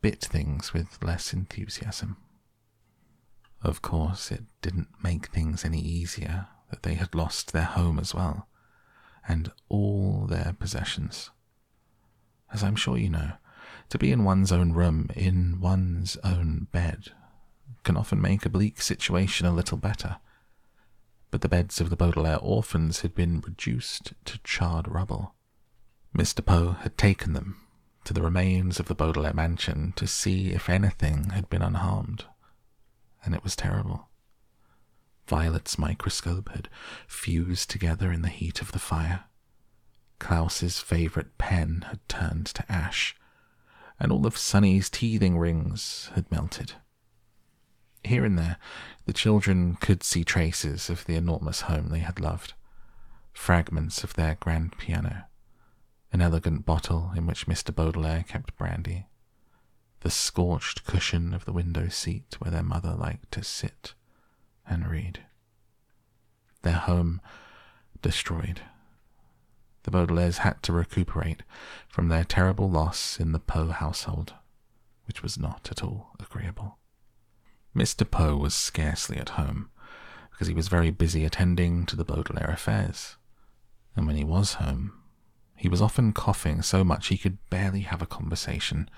bit 0.00 0.20
things 0.24 0.72
with 0.72 1.02
less 1.02 1.32
enthusiasm. 1.32 2.16
Of 3.62 3.82
course, 3.82 4.30
it 4.30 4.44
didn't 4.62 4.88
make 5.02 5.28
things 5.28 5.64
any 5.64 5.80
easier 5.80 6.46
that 6.70 6.82
they 6.82 6.94
had 6.94 7.14
lost 7.14 7.52
their 7.52 7.64
home 7.64 7.98
as 7.98 8.14
well, 8.14 8.48
and 9.26 9.52
all 9.68 10.26
their 10.26 10.54
possessions. 10.58 11.30
As 12.52 12.62
I'm 12.62 12.76
sure 12.76 12.96
you 12.96 13.10
know, 13.10 13.32
to 13.90 13.98
be 13.98 14.12
in 14.12 14.24
one's 14.24 14.52
own 14.52 14.72
room, 14.72 15.08
in 15.14 15.60
one's 15.60 16.16
own 16.24 16.68
bed, 16.72 17.12
can 17.84 17.96
often 17.96 18.20
make 18.20 18.44
a 18.44 18.50
bleak 18.50 18.82
situation 18.82 19.46
a 19.46 19.52
little 19.52 19.78
better. 19.78 20.16
But 21.30 21.42
the 21.42 21.48
beds 21.48 21.80
of 21.80 21.90
the 21.90 21.96
Baudelaire 21.96 22.38
orphans 22.38 23.00
had 23.00 23.14
been 23.14 23.40
reduced 23.40 24.12
to 24.26 24.38
charred 24.44 24.88
rubble. 24.88 25.34
Mr. 26.16 26.44
Poe 26.44 26.72
had 26.72 26.96
taken 26.96 27.34
them 27.34 27.60
to 28.04 28.14
the 28.14 28.22
remains 28.22 28.80
of 28.80 28.86
the 28.86 28.94
Baudelaire 28.94 29.34
mansion 29.34 29.92
to 29.96 30.06
see 30.06 30.52
if 30.52 30.70
anything 30.70 31.30
had 31.30 31.50
been 31.50 31.62
unharmed, 31.62 32.24
and 33.24 33.34
it 33.34 33.44
was 33.44 33.54
terrible. 33.54 34.07
Violet's 35.28 35.78
microscope 35.78 36.48
had 36.48 36.70
fused 37.06 37.68
together 37.68 38.10
in 38.10 38.22
the 38.22 38.28
heat 38.28 38.62
of 38.62 38.72
the 38.72 38.78
fire. 38.78 39.24
Klaus's 40.18 40.80
favorite 40.80 41.36
pen 41.36 41.84
had 41.88 42.00
turned 42.08 42.46
to 42.46 42.72
ash, 42.72 43.14
and 44.00 44.10
all 44.10 44.26
of 44.26 44.38
Sunny's 44.38 44.88
teething 44.88 45.36
rings 45.36 46.10
had 46.14 46.30
melted. 46.30 46.72
Here 48.02 48.24
and 48.24 48.38
there, 48.38 48.56
the 49.04 49.12
children 49.12 49.76
could 49.76 50.02
see 50.02 50.24
traces 50.24 50.88
of 50.88 51.04
the 51.04 51.16
enormous 51.16 51.62
home 51.62 51.90
they 51.90 51.98
had 51.98 52.20
loved, 52.20 52.54
fragments 53.34 54.02
of 54.02 54.14
their 54.14 54.36
grand 54.36 54.78
piano, 54.78 55.24
an 56.10 56.22
elegant 56.22 56.64
bottle 56.64 57.12
in 57.14 57.26
which 57.26 57.46
Mr. 57.46 57.74
Baudelaire 57.74 58.24
kept 58.26 58.56
brandy, 58.56 59.08
the 60.00 60.10
scorched 60.10 60.86
cushion 60.86 61.34
of 61.34 61.44
the 61.44 61.52
window 61.52 61.88
seat 61.88 62.36
where 62.38 62.50
their 62.50 62.62
mother 62.62 62.94
liked 62.94 63.30
to 63.32 63.44
sit 63.44 63.92
and 64.68 64.88
read. 64.88 65.20
Their 66.62 66.74
home 66.74 67.20
destroyed. 68.02 68.62
The 69.84 69.90
Baudelaires 69.90 70.38
had 70.38 70.62
to 70.64 70.72
recuperate 70.72 71.42
from 71.88 72.08
their 72.08 72.24
terrible 72.24 72.68
loss 72.68 73.18
in 73.18 73.32
the 73.32 73.38
Poe 73.38 73.68
household, 73.68 74.34
which 75.06 75.22
was 75.22 75.38
not 75.38 75.68
at 75.70 75.82
all 75.82 76.10
agreeable. 76.20 76.78
Mr. 77.74 78.08
Poe 78.08 78.36
was 78.36 78.54
scarcely 78.54 79.16
at 79.16 79.30
home, 79.30 79.70
because 80.30 80.48
he 80.48 80.54
was 80.54 80.68
very 80.68 80.90
busy 80.90 81.24
attending 81.24 81.86
to 81.86 81.96
the 81.96 82.04
Baudelaire 82.04 82.50
affairs, 82.50 83.16
and 83.96 84.06
when 84.06 84.16
he 84.16 84.24
was 84.24 84.54
home, 84.54 84.92
he 85.56 85.68
was 85.68 85.82
often 85.82 86.12
coughing 86.12 86.62
so 86.62 86.84
much 86.84 87.08
he 87.08 87.18
could 87.18 87.38
barely 87.50 87.80
have 87.80 88.00
a 88.00 88.06
conversation. 88.06 88.88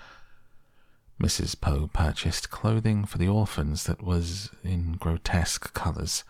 Mrs. 1.21 1.59
Poe 1.59 1.87
purchased 1.93 2.49
clothing 2.49 3.05
for 3.05 3.19
the 3.19 3.27
orphans 3.27 3.83
that 3.83 4.01
was 4.01 4.49
in 4.63 4.93
grotesque 4.93 5.71
colours 5.73 6.23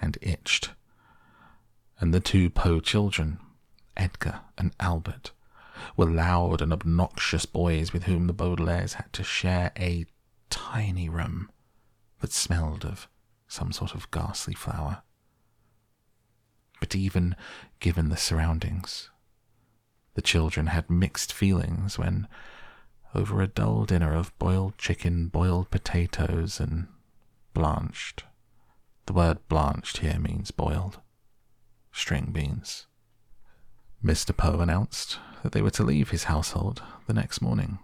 and 0.00 0.16
itched. 0.22 0.70
And 2.00 2.14
the 2.14 2.20
two 2.20 2.48
Poe 2.48 2.80
children, 2.80 3.38
Edgar 3.98 4.40
and 4.56 4.74
Albert, 4.80 5.32
were 5.96 6.10
loud 6.10 6.62
and 6.62 6.72
obnoxious 6.72 7.44
boys 7.44 7.92
with 7.92 8.04
whom 8.04 8.26
the 8.26 8.34
Baudelaires 8.34 8.94
had 8.94 9.12
to 9.12 9.22
share 9.22 9.72
a 9.78 10.06
tiny 10.48 11.08
room 11.08 11.50
that 12.20 12.32
smelled 12.32 12.84
of 12.86 13.08
some 13.46 13.72
sort 13.72 13.94
of 13.94 14.10
ghastly 14.10 14.54
flower. 14.54 15.02
but 16.80 16.94
even 16.94 17.34
given 17.80 18.08
the 18.08 18.16
surroundings. 18.16 19.10
The 20.14 20.22
children 20.22 20.68
had 20.68 20.88
mixed 20.88 21.32
feelings 21.32 21.98
when, 21.98 22.28
over 23.14 23.40
a 23.40 23.46
dull 23.46 23.84
dinner 23.84 24.14
of 24.14 24.36
boiled 24.38 24.76
chicken, 24.78 25.28
boiled 25.28 25.70
potatoes, 25.70 26.60
and 26.60 26.88
blanched, 27.54 28.24
the 29.08 29.14
word 29.14 29.38
blanched 29.48 29.98
here 29.98 30.18
means 30.18 30.50
boiled, 30.50 31.00
string 31.90 32.28
beans. 32.30 32.86
Mr. 34.04 34.36
Poe 34.36 34.60
announced 34.60 35.18
that 35.42 35.52
they 35.52 35.62
were 35.62 35.70
to 35.70 35.82
leave 35.82 36.10
his 36.10 36.24
household 36.24 36.82
the 37.06 37.14
next 37.14 37.40
morning. 37.40 37.78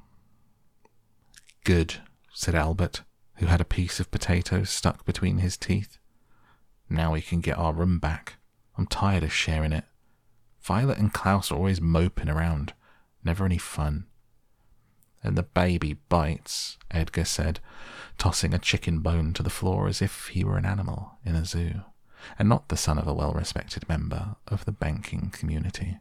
Good, 1.65 2.03
said 2.35 2.55
Albert, 2.55 3.05
who 3.37 3.47
had 3.47 3.63
a 3.63 3.65
piece 3.65 3.99
of 3.99 4.11
potato 4.11 4.65
stuck 4.65 5.07
between 5.07 5.39
his 5.39 5.57
teeth. 5.57 5.97
Now 6.91 7.13
we 7.15 7.23
can 7.23 7.41
get 7.41 7.57
our 7.57 7.73
room 7.73 7.99
back. 7.99 8.35
I'm 8.77 8.87
tired 8.87 9.23
of 9.23 9.33
sharing 9.33 9.73
it. 9.73 9.85
Violet 10.61 10.99
and 10.99 11.11
Klaus 11.11 11.51
are 11.51 11.57
always 11.57 11.81
moping 11.81 12.29
around. 12.29 12.75
Never 13.25 13.47
any 13.47 13.57
fun. 13.57 14.09
And 15.25 15.37
the 15.37 15.43
baby 15.43 15.95
bites, 16.11 16.77
Edgar 16.91 17.25
said, 17.25 17.59
tossing 18.19 18.53
a 18.53 18.59
chicken 18.59 19.01
bone 19.01 19.33
to 19.33 19.43
the 19.43 19.51
floor 19.51 19.89
as 19.89 20.03
if 20.03 20.29
he 20.29 20.45
were 20.45 20.59
an 20.59 20.67
animal 20.67 21.19
in 21.25 21.35
a 21.35 21.47
zoo, 21.47 21.81
and 22.39 22.49
not 22.49 22.69
the 22.69 22.77
son 22.77 22.99
of 22.99 23.09
a 23.09 23.15
well 23.15 23.33
respected 23.33 23.89
member 23.89 24.37
of 24.47 24.67
the 24.67 24.73
banking 24.73 25.31
community. 25.31 25.99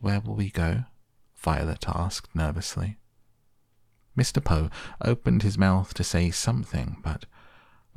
Where 0.00 0.20
will 0.20 0.34
we 0.34 0.50
go? 0.50 0.84
Violet 1.36 1.88
asked 1.88 2.34
nervously. 2.34 2.98
Mr. 4.18 4.42
Poe 4.42 4.68
opened 5.00 5.42
his 5.42 5.56
mouth 5.56 5.94
to 5.94 6.04
say 6.04 6.30
something, 6.30 6.98
but 7.02 7.26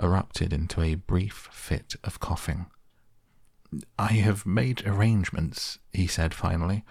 erupted 0.01 0.53
into 0.53 0.81
a 0.81 0.95
brief 0.95 1.49
fit 1.51 1.95
of 2.03 2.19
coughing. 2.19 2.67
I 3.97 4.13
have 4.13 4.45
made 4.45 4.85
arrangements, 4.85 5.79
he 5.91 6.07
said 6.07 6.33
finally, 6.33 6.85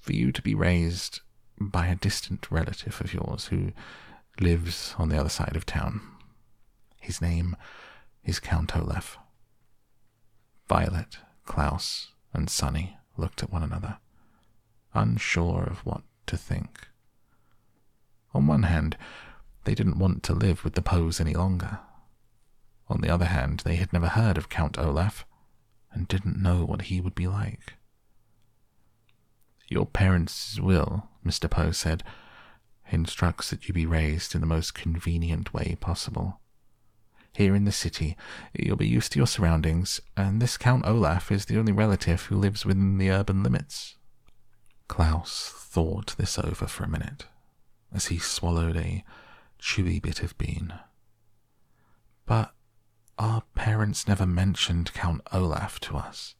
for 0.00 0.12
you 0.12 0.32
to 0.32 0.42
be 0.42 0.54
raised 0.54 1.20
by 1.68 1.86
a 1.86 1.96
distant 1.96 2.50
relative 2.50 3.00
of 3.00 3.14
yours 3.14 3.46
who 3.46 3.72
lives 4.40 4.94
on 4.98 5.08
the 5.08 5.18
other 5.18 5.28
side 5.28 5.56
of 5.56 5.66
town. 5.66 6.00
His 7.00 7.20
name 7.20 7.56
is 8.24 8.40
Count 8.40 8.76
Olaf. 8.76 9.18
Violet, 10.68 11.18
Klaus, 11.44 12.12
and 12.32 12.48
Sunny 12.48 12.96
looked 13.16 13.42
at 13.42 13.52
one 13.52 13.62
another, 13.62 13.98
unsure 14.94 15.64
of 15.64 15.84
what 15.84 16.02
to 16.26 16.36
think. 16.36 16.88
On 18.34 18.46
one 18.46 18.62
hand, 18.62 18.96
they 19.64 19.74
didn't 19.74 19.98
want 19.98 20.22
to 20.24 20.32
live 20.34 20.64
with 20.64 20.74
the 20.74 20.82
Poes 20.82 21.20
any 21.20 21.34
longer. 21.34 21.80
On 22.88 23.00
the 23.00 23.10
other 23.10 23.26
hand, 23.26 23.60
they 23.64 23.76
had 23.76 23.92
never 23.92 24.08
heard 24.08 24.38
of 24.38 24.48
Count 24.48 24.78
Olaf 24.78 25.26
and 25.92 26.08
didn't 26.08 26.42
know 26.42 26.64
what 26.64 26.82
he 26.82 27.00
would 27.00 27.14
be 27.14 27.26
like. 27.26 27.74
Your 29.72 29.86
parents' 29.86 30.60
will, 30.60 31.08
Mr. 31.24 31.50
Poe 31.50 31.70
said, 31.70 32.04
instructs 32.90 33.48
that 33.48 33.66
you 33.66 33.72
be 33.72 33.86
raised 33.86 34.34
in 34.34 34.42
the 34.42 34.46
most 34.46 34.74
convenient 34.74 35.54
way 35.54 35.78
possible. 35.80 36.40
Here 37.32 37.54
in 37.54 37.64
the 37.64 37.72
city, 37.72 38.14
you'll 38.52 38.76
be 38.76 38.86
used 38.86 39.12
to 39.12 39.18
your 39.18 39.26
surroundings, 39.26 39.98
and 40.14 40.42
this 40.42 40.58
Count 40.58 40.84
Olaf 40.84 41.32
is 41.32 41.46
the 41.46 41.58
only 41.58 41.72
relative 41.72 42.26
who 42.26 42.36
lives 42.36 42.66
within 42.66 42.98
the 42.98 43.10
urban 43.10 43.42
limits. 43.42 43.96
Klaus 44.88 45.50
thought 45.56 46.16
this 46.18 46.38
over 46.38 46.66
for 46.66 46.84
a 46.84 46.90
minute 46.90 47.24
as 47.94 48.08
he 48.08 48.18
swallowed 48.18 48.76
a 48.76 49.02
chewy 49.58 50.02
bit 50.02 50.22
of 50.22 50.36
bean. 50.36 50.74
But 52.26 52.52
our 53.18 53.44
parents 53.54 54.06
never 54.06 54.26
mentioned 54.26 54.92
Count 54.92 55.22
Olaf 55.32 55.80
to 55.80 55.96
us. 55.96 56.34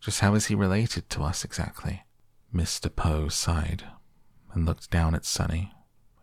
Just 0.00 0.18
how 0.18 0.34
is 0.34 0.46
he 0.46 0.56
related 0.56 1.08
to 1.10 1.22
us 1.22 1.44
exactly? 1.44 2.02
Mr. 2.56 2.94
Poe 2.94 3.28
sighed 3.28 3.84
and 4.52 4.64
looked 4.64 4.90
down 4.90 5.14
at 5.14 5.26
Sunny, 5.26 5.72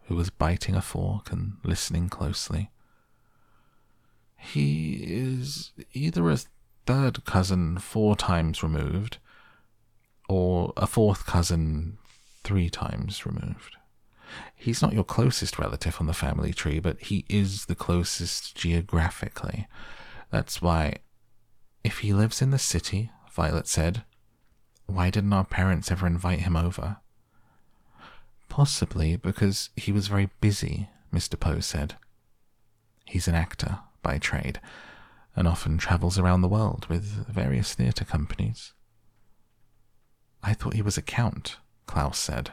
who 0.06 0.16
was 0.16 0.32
biting 0.32 0.74
a 0.76 0.82
fork 0.82 1.32
and 1.32 1.58
listening 1.64 2.10
closely. 2.10 2.72
He 4.36 4.96
is 5.04 5.72
either 5.94 6.30
a 6.32 6.40
third 6.88 7.24
cousin 7.24 7.78
four 7.78 8.16
times 8.16 8.64
removed, 8.64 9.20
or 10.28 10.74
a 10.76 10.88
fourth 10.88 11.28
cousin 11.28 12.00
three 12.44 12.70
times 12.70 13.28
removed. 13.28 13.78
He's 14.56 14.82
not 14.82 14.94
your 14.94 15.04
closest 15.04 15.60
relative 15.60 15.98
on 16.00 16.08
the 16.08 16.14
family 16.14 16.52
tree, 16.52 16.80
but 16.80 17.00
he 17.00 17.26
is 17.30 17.66
the 17.66 17.76
closest 17.76 18.56
geographically. 18.56 19.68
That's 20.32 20.64
why, 20.64 20.96
if 21.84 22.00
he 22.00 22.12
lives 22.12 22.42
in 22.42 22.50
the 22.50 22.58
city, 22.58 23.12
Violet 23.32 23.68
said, 23.68 24.04
why 24.86 25.10
didn't 25.10 25.34
our 25.34 25.46
parents 25.46 25.92
ever 25.92 26.08
invite 26.08 26.40
him 26.40 26.56
over? 26.56 26.98
Possibly 28.50 29.16
because 29.16 29.70
he 29.76 29.92
was 29.92 30.08
very 30.08 30.30
busy, 30.42 30.90
Mr. 31.14 31.40
Poe 31.40 31.60
said. 31.60 31.96
He's 33.06 33.28
an 33.28 33.36
actor 33.36 33.80
by 34.02 34.18
trade 34.18 34.60
and 35.36 35.48
often 35.48 35.78
travels 35.78 36.20
around 36.20 36.42
the 36.42 36.48
world 36.48 36.86
with 36.88 37.04
various 37.28 37.74
theatre 37.74 38.06
companies. 38.06 38.74
I 40.44 40.54
thought 40.54 40.76
he 40.76 40.82
was 40.82 40.98
a 40.98 41.02
count, 41.02 41.58
Klaus 41.88 42.20
said. 42.20 42.52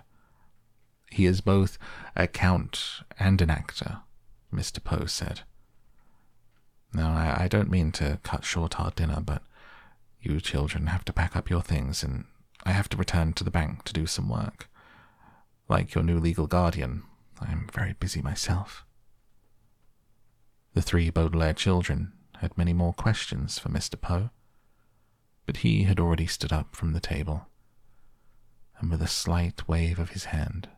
He 1.11 1.27
is 1.27 1.41
both 1.41 1.77
a 2.15 2.27
count 2.27 3.03
and 3.19 3.43
an 3.43 3.51
actor, 3.51 3.99
Mr. 4.55 4.83
Poe 4.83 5.07
said. 5.07 5.41
Now, 6.93 7.13
I, 7.13 7.45
I 7.45 7.49
don't 7.49 7.71
mean 7.71 7.93
to 7.93 8.19
cut 8.23 8.45
short 8.45 8.81
our 8.81 8.91
dinner, 8.93 9.21
but 9.21 9.43
you 10.23 10.41
children 10.41 10.89
have 10.89 11.05
to 11.07 11.13
pack 11.13 11.35
up 11.37 11.49
your 11.51 11.63
things, 11.63 12.03
and 12.03 12.25
I 12.65 12.73
have 12.73 12.89
to 12.91 12.97
return 12.97 13.33
to 13.35 13.45
the 13.45 13.51
bank 13.51 13.85
to 13.85 13.93
do 13.93 14.07
some 14.07 14.29
work. 14.29 14.69
Like 15.69 15.95
your 15.95 16.05
new 16.05 16.19
legal 16.19 16.47
guardian, 16.47 17.05
I 17.41 17.51
am 17.51 17.69
very 17.73 17.95
busy 17.95 18.21
myself. 18.21 18.85
The 20.75 20.83
three 20.83 21.11
Baudelaire 21.11 21.55
children 21.55 22.13
had 22.39 22.57
many 22.57 22.73
more 22.73 22.93
questions 22.93 23.59
for 23.59 23.69
Mr. 23.69 24.01
Poe, 24.01 24.31
but 25.47 25.59
he 25.59 25.85
had 25.85 25.99
already 25.99 26.27
stood 26.27 26.53
up 26.53 26.77
from 26.77 26.93
the 26.93 27.01
table, 27.01 27.47
and 28.79 28.91
with 28.91 29.03
a 29.03 29.09
slight 29.09 29.67
wave 29.69 29.99
of 29.99 30.11
his 30.11 30.27
hand, 30.27 30.69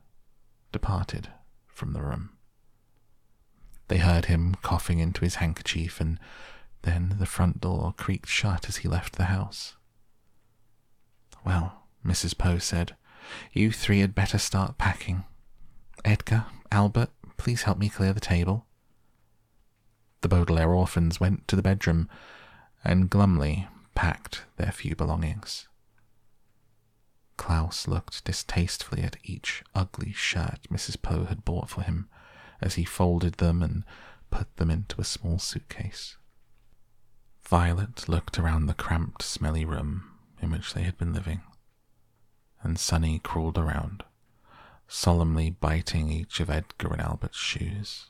departed 0.72 1.28
from 1.66 1.92
the 1.92 2.02
room. 2.02 2.30
They 3.88 3.98
heard 3.98 4.26
him 4.26 4.54
coughing 4.62 4.98
into 4.98 5.20
his 5.20 5.36
handkerchief, 5.36 6.00
and 6.00 6.18
then 6.82 7.16
the 7.18 7.26
front 7.26 7.60
door 7.60 7.94
creaked 7.96 8.28
shut 8.28 8.68
as 8.68 8.78
he 8.78 8.88
left 8.88 9.16
the 9.16 9.24
house. 9.24 9.76
Well, 11.44 11.84
Mrs. 12.04 12.36
Poe 12.36 12.58
said, 12.58 12.96
you 13.52 13.72
three 13.72 14.00
had 14.00 14.14
better 14.14 14.38
start 14.38 14.78
packing. 14.78 15.24
Edgar, 16.04 16.46
Albert, 16.70 17.10
please 17.36 17.62
help 17.62 17.78
me 17.78 17.88
clear 17.88 18.12
the 18.12 18.20
table. 18.20 18.66
The 20.20 20.28
Baudelaire 20.28 20.70
orphans 20.70 21.20
went 21.20 21.46
to 21.48 21.56
the 21.56 21.62
bedroom 21.62 22.08
and 22.84 23.10
glumly 23.10 23.68
packed 23.94 24.44
their 24.56 24.72
few 24.72 24.94
belongings. 24.96 25.68
Klaus 27.36 27.88
looked 27.88 28.24
distastefully 28.24 29.02
at 29.02 29.16
each 29.24 29.64
ugly 29.74 30.12
shirt 30.12 30.60
Mrs. 30.70 31.00
Poe 31.00 31.24
had 31.24 31.44
bought 31.44 31.70
for 31.70 31.82
him 31.82 32.08
as 32.60 32.74
he 32.74 32.84
folded 32.84 33.34
them 33.34 33.62
and 33.62 33.84
put 34.30 34.56
them 34.56 34.70
into 34.70 35.00
a 35.00 35.04
small 35.04 35.38
suitcase. 35.38 36.16
Violet 37.44 38.08
looked 38.08 38.38
around 38.38 38.66
the 38.66 38.74
cramped, 38.74 39.22
smelly 39.22 39.64
room 39.64 40.10
in 40.40 40.50
which 40.50 40.72
they 40.72 40.82
had 40.82 40.96
been 40.96 41.12
living, 41.12 41.42
and 42.62 42.78
Sunny 42.78 43.18
crawled 43.18 43.58
around, 43.58 44.04
solemnly 44.88 45.50
biting 45.50 46.10
each 46.10 46.40
of 46.40 46.50
Edgar 46.50 46.92
and 46.92 47.00
Albert's 47.00 47.38
shoes, 47.38 48.06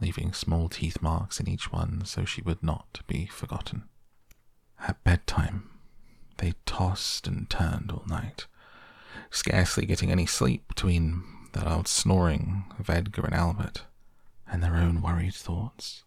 leaving 0.00 0.32
small 0.32 0.68
teeth 0.68 1.00
marks 1.00 1.40
in 1.40 1.48
each 1.48 1.72
one 1.72 2.04
so 2.04 2.24
she 2.24 2.42
would 2.42 2.62
not 2.62 3.00
be 3.06 3.26
forgotten. 3.26 3.88
At 4.80 5.02
bedtime, 5.02 5.70
they 6.38 6.54
tossed 6.66 7.26
and 7.26 7.48
turned 7.48 7.90
all 7.90 8.04
night, 8.06 8.46
scarcely 9.30 9.86
getting 9.86 10.10
any 10.10 10.26
sleep 10.26 10.68
between 10.68 11.22
the 11.52 11.64
loud 11.64 11.88
snoring 11.88 12.64
of 12.78 12.90
Edgar 12.90 13.24
and 13.24 13.34
Albert 13.34 13.84
and 14.46 14.62
their 14.62 14.76
own 14.76 15.00
worried 15.00 15.34
thoughts. 15.34 16.03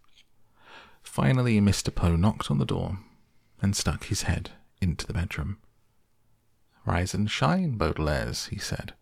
Finally, 1.08 1.60
Mr. 1.60 1.94
Poe 1.94 2.16
knocked 2.16 2.52
on 2.52 2.60
the 2.60 2.66
door 2.66 3.00
and 3.60 3.76
stuck 3.76 4.04
his 4.04 4.24
head 4.24 4.52
into 4.82 5.08
the 5.08 5.14
bedroom. 5.14 5.58
Rise 6.86 7.16
and 7.16 7.32
shine, 7.32 7.76
Baudelaires, 7.76 8.50
he 8.50 8.60
said. 8.60 8.94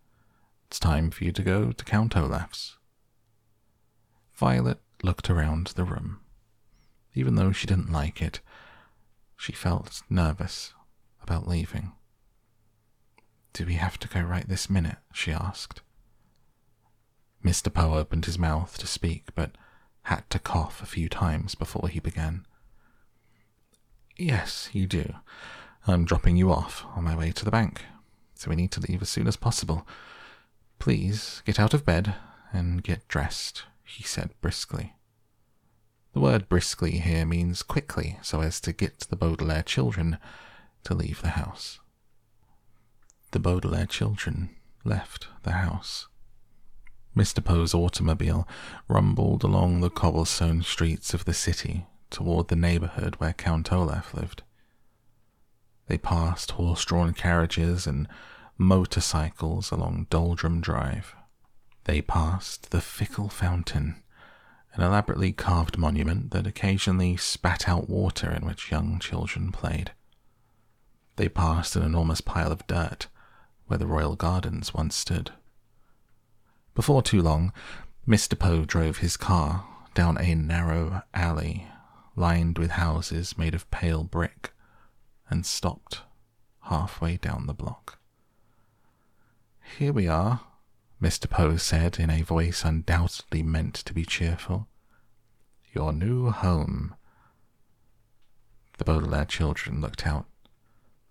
It's 0.68 0.80
time 0.80 1.12
for 1.12 1.26
you 1.26 1.34
to 1.34 1.44
go 1.44 1.74
to 1.74 1.84
Count 1.84 2.16
Olaf's. 2.16 2.78
Violet 4.34 4.80
looked 5.04 5.30
around 5.30 5.68
the 5.76 5.84
room. 5.84 6.22
Even 7.16 7.36
though 7.36 7.52
she 7.52 7.68
didn't 7.68 7.92
like 7.92 8.22
it, 8.22 8.40
she 9.36 9.52
felt 9.52 10.02
nervous 10.10 10.74
about 11.22 11.48
leaving. 11.48 11.92
Do 13.52 13.66
we 13.66 13.74
have 13.74 14.00
to 14.00 14.08
go 14.08 14.22
right 14.22 14.48
this 14.48 14.70
minute? 14.70 15.00
she 15.12 15.34
asked. 15.34 15.82
Mr. 17.44 17.74
Poe 17.74 17.96
opened 17.96 18.26
his 18.26 18.40
mouth 18.40 18.78
to 18.78 18.88
speak, 18.88 19.36
but 19.36 19.58
had 20.06 20.30
to 20.30 20.38
cough 20.38 20.84
a 20.84 20.86
few 20.86 21.10
times 21.10 21.56
before 21.56 21.90
he 21.90 22.00
began. 22.00 22.46
Yes, 24.18 24.70
you 24.72 24.86
do. 24.86 25.16
I'm 25.88 26.06
dropping 26.06 26.38
you 26.38 26.52
off 26.52 26.86
on 26.96 27.04
my 27.04 27.16
way 27.16 27.32
to 27.32 27.44
the 27.44 27.52
bank, 27.52 27.82
so 28.36 28.50
we 28.50 28.56
need 28.56 28.72
to 28.74 28.82
leave 28.82 29.02
as 29.02 29.10
soon 29.10 29.28
as 29.28 29.36
possible. 29.36 29.88
Please 30.78 31.42
get 31.46 31.60
out 31.60 31.74
of 31.74 31.86
bed 31.86 32.14
and 32.54 32.84
get 32.84 33.08
dressed, 33.08 33.64
he 33.84 34.04
said 34.04 34.30
briskly. 34.42 34.94
The 36.14 36.20
word 36.20 36.48
briskly 36.50 37.00
here 37.00 37.26
means 37.26 37.64
quickly, 37.64 38.20
so 38.22 38.42
as 38.42 38.62
to 38.62 38.74
get 38.74 39.00
the 39.02 39.16
Baudelaire 39.16 39.64
children 39.64 40.20
to 40.84 40.94
leave 40.94 41.24
the 41.24 41.30
house. 41.30 41.80
The 43.32 43.40
Baudelaire 43.40 43.88
children 43.88 44.52
left 44.84 45.28
the 45.42 45.54
house. 45.54 46.08
Mr. 47.16 47.44
Poe's 47.44 47.74
automobile 47.74 48.48
rumbled 48.88 49.44
along 49.44 49.80
the 49.80 49.90
cobblestone 49.90 50.62
streets 50.62 51.14
of 51.14 51.26
the 51.26 51.34
city 51.34 51.86
toward 52.10 52.50
the 52.50 52.56
neighborhood 52.56 53.16
where 53.16 53.34
Count 53.34 53.72
Olaf 53.72 54.14
lived. 54.14 54.44
They 55.88 55.98
passed 55.98 56.52
horse 56.52 56.84
drawn 56.84 57.14
carriages 57.14 57.88
and 57.88 58.08
motorcycles 58.58 59.72
along 59.72 60.08
Doldrum 60.10 60.62
Drive. 60.62 61.16
They 61.86 62.02
passed 62.02 62.72
the 62.72 62.82
Fickle 62.82 63.30
Fountain, 63.30 64.02
an 64.74 64.84
elaborately 64.84 65.32
carved 65.32 65.78
monument 65.78 66.32
that 66.32 66.48
occasionally 66.48 67.16
spat 67.16 67.70
out 67.70 67.90
water 67.90 68.30
in 68.32 68.46
which 68.46 68.72
young 68.72 69.00
children 69.00 69.52
played. 69.52 69.92
They 71.16 71.30
passed 71.30 71.76
an 71.76 71.84
enormous 71.84 72.20
pile 72.20 72.52
of 72.52 72.68
dirt 72.68 73.08
where 73.68 73.78
the 73.78 73.88
Royal 73.88 74.16
Gardens 74.16 74.74
once 74.74 74.96
stood. 74.96 75.32
Before 76.76 77.02
too 77.02 77.22
long, 77.22 77.54
Mr. 78.06 78.38
Poe 78.38 78.66
drove 78.66 78.98
his 78.98 79.18
car 79.18 79.66
down 79.94 80.18
a 80.20 80.36
narrow 80.36 81.04
alley 81.14 81.68
lined 82.18 82.58
with 82.58 82.72
houses 82.72 83.38
made 83.38 83.56
of 83.56 83.70
pale 83.72 84.04
brick 84.04 84.52
and 85.30 85.46
stopped 85.46 86.02
halfway 86.64 87.16
down 87.18 87.48
the 87.48 87.54
block. 87.54 87.98
Here 89.78 89.94
we 89.94 90.08
are, 90.08 90.42
Mr. 91.02 91.30
Poe 91.30 91.58
said 91.58 91.98
in 92.00 92.10
a 92.10 92.22
voice 92.22 92.64
undoubtedly 92.64 93.42
meant 93.42 93.76
to 93.76 93.94
be 93.94 94.06
cheerful. 94.06 94.68
Your 95.74 95.94
new 95.94 96.30
home. 96.30 96.96
The 98.78 98.86
Baudelaire 98.86 99.26
children 99.26 99.82
looked 99.82 100.06
out 100.06 100.26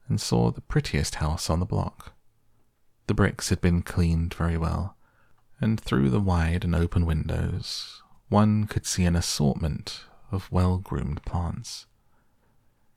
and 0.08 0.20
saw 0.20 0.50
the 0.50 0.60
prettiest 0.60 1.16
house 1.16 1.48
on 1.48 1.60
the 1.60 1.66
block. 1.66 2.12
The 3.06 3.14
bricks 3.14 3.48
had 3.48 3.60
been 3.60 3.82
cleaned 3.82 4.34
very 4.34 4.56
well, 4.56 4.93
and 5.64 5.80
through 5.80 6.10
the 6.10 6.20
wide 6.20 6.62
and 6.62 6.74
open 6.74 7.06
windows 7.06 8.02
one 8.28 8.66
could 8.66 8.84
see 8.84 9.06
an 9.06 9.16
assortment 9.16 10.02
of 10.30 10.52
well 10.52 10.76
groomed 10.76 11.24
plants. 11.24 11.86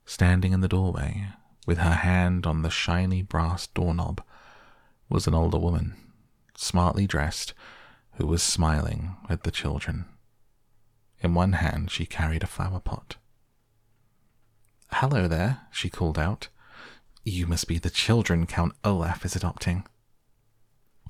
Standing 0.06 0.52
in 0.52 0.60
the 0.60 0.68
doorway, 0.68 1.30
with 1.66 1.78
her 1.78 1.96
hand 1.96 2.46
on 2.46 2.64
the 2.64 2.70
shiny 2.70 3.22
brass 3.22 3.68
doorknob, 3.68 4.22
was 5.08 5.28
an 5.28 5.34
older 5.34 5.58
woman, 5.58 5.96
smartly 6.56 7.08
dressed, 7.08 7.54
who 8.16 8.28
was 8.28 8.44
smiling 8.44 9.16
at 9.30 9.44
the 9.44 9.52
children. 9.52 10.06
In 11.22 11.34
one 11.34 11.54
hand 11.54 11.90
she 11.90 12.06
carried 12.06 12.44
a 12.44 12.48
flower 12.48 12.82
pot. 12.82 13.16
Hello 14.92 15.28
there, 15.28 15.62
she 15.72 15.90
called 15.90 16.20
out. 16.20 16.50
You 17.24 17.48
must 17.48 17.68
be 17.68 17.78
the 17.78 17.90
children 17.90 18.46
Count 18.46 18.74
Olaf 18.84 19.24
is 19.24 19.38
adopting. 19.38 19.86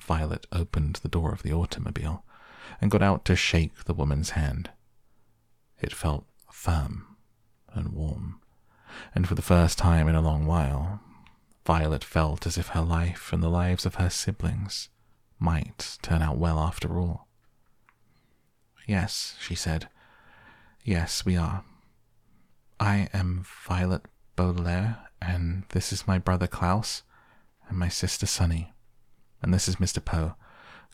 Violet 0.02 0.48
opened 0.52 0.98
the 0.98 1.08
door 1.08 1.32
of 1.32 1.44
the 1.44 1.54
automobile 1.54 2.24
and 2.80 2.92
got 2.92 3.02
out 3.02 3.26
to 3.26 3.36
shake 3.36 3.86
the 3.86 3.94
woman's 3.94 4.32
hand. 4.32 4.70
It 5.80 5.94
felt 5.94 6.26
firm 6.52 7.18
and 7.74 7.90
warm, 7.90 8.42
and 9.14 9.28
for 9.28 9.36
the 9.36 9.42
first 9.42 9.78
time 9.78 10.08
in 10.08 10.16
a 10.16 10.22
long 10.22 10.46
while, 10.46 11.02
Violet 11.66 12.04
felt 12.04 12.46
as 12.46 12.58
if 12.58 12.70
her 12.70 12.82
life 12.82 13.32
and 13.34 13.44
the 13.44 13.50
lives 13.50 13.86
of 13.86 13.96
her 13.96 14.10
siblings 14.10 14.90
might 15.40 15.98
turn 16.02 16.22
out 16.22 16.38
well 16.38 16.60
after 16.60 16.98
all. 16.98 17.28
Yes, 18.88 19.36
she 19.40 19.54
said. 19.54 19.90
Yes, 20.84 21.26
we 21.26 21.36
are. 21.36 21.66
I 22.80 23.10
am 23.14 23.44
Violet 23.68 24.04
Baudelaire, 24.36 24.98
and 25.22 25.64
this 25.70 25.92
is 25.92 26.08
my 26.08 26.18
brother 26.18 26.48
Klaus, 26.48 27.04
and 27.68 27.78
my 27.78 27.90
sister 27.90 28.26
Sunny, 28.26 28.74
and 29.41 29.54
this 29.54 29.67
is 29.67 29.78
Mr. 29.78 30.04
Poe, 30.04 30.36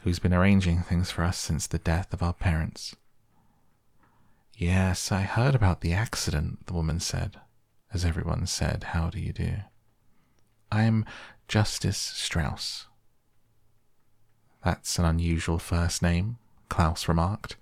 who's 0.02 0.20
been 0.20 0.34
arranging 0.34 0.82
things 0.82 1.12
for 1.12 1.24
us 1.24 1.38
since 1.38 1.68
the 1.68 1.80
death 1.80 2.14
of 2.14 2.22
our 2.22 2.34
parents. 2.34 2.96
Yes, 4.56 5.12
I 5.12 5.22
heard 5.22 5.56
about 5.56 5.82
the 5.82 5.94
accident, 5.94 6.68
the 6.68 6.74
woman 6.74 7.00
said, 7.00 7.40
as 7.94 8.06
everyone 8.06 8.46
said, 8.48 8.84
How 8.86 9.10
do 9.10 9.20
you 9.20 9.34
do? 9.34 9.56
I'm 10.72 11.06
Justice 11.48 11.98
Strauss. 11.98 12.88
That's 14.64 14.98
an 14.98 15.06
unusual 15.06 15.60
first 15.60 16.02
name, 16.02 16.38
Klaus 16.70 17.08
remarked. 17.08 17.56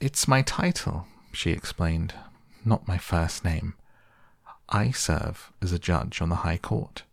It's 0.00 0.28
my 0.28 0.42
title, 0.42 1.06
she 1.32 1.50
explained, 1.50 2.14
not 2.64 2.86
my 2.86 2.98
first 2.98 3.44
name. 3.44 3.74
I 4.68 4.90
serve 4.90 5.52
as 5.62 5.72
a 5.72 5.78
judge 5.78 6.20
on 6.20 6.28
the 6.28 6.36
High 6.36 6.58
Court. 6.58 7.04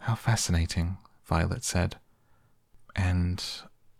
How 0.00 0.14
fascinating, 0.14 0.98
Violet 1.26 1.64
said. 1.64 1.96
And 2.94 3.44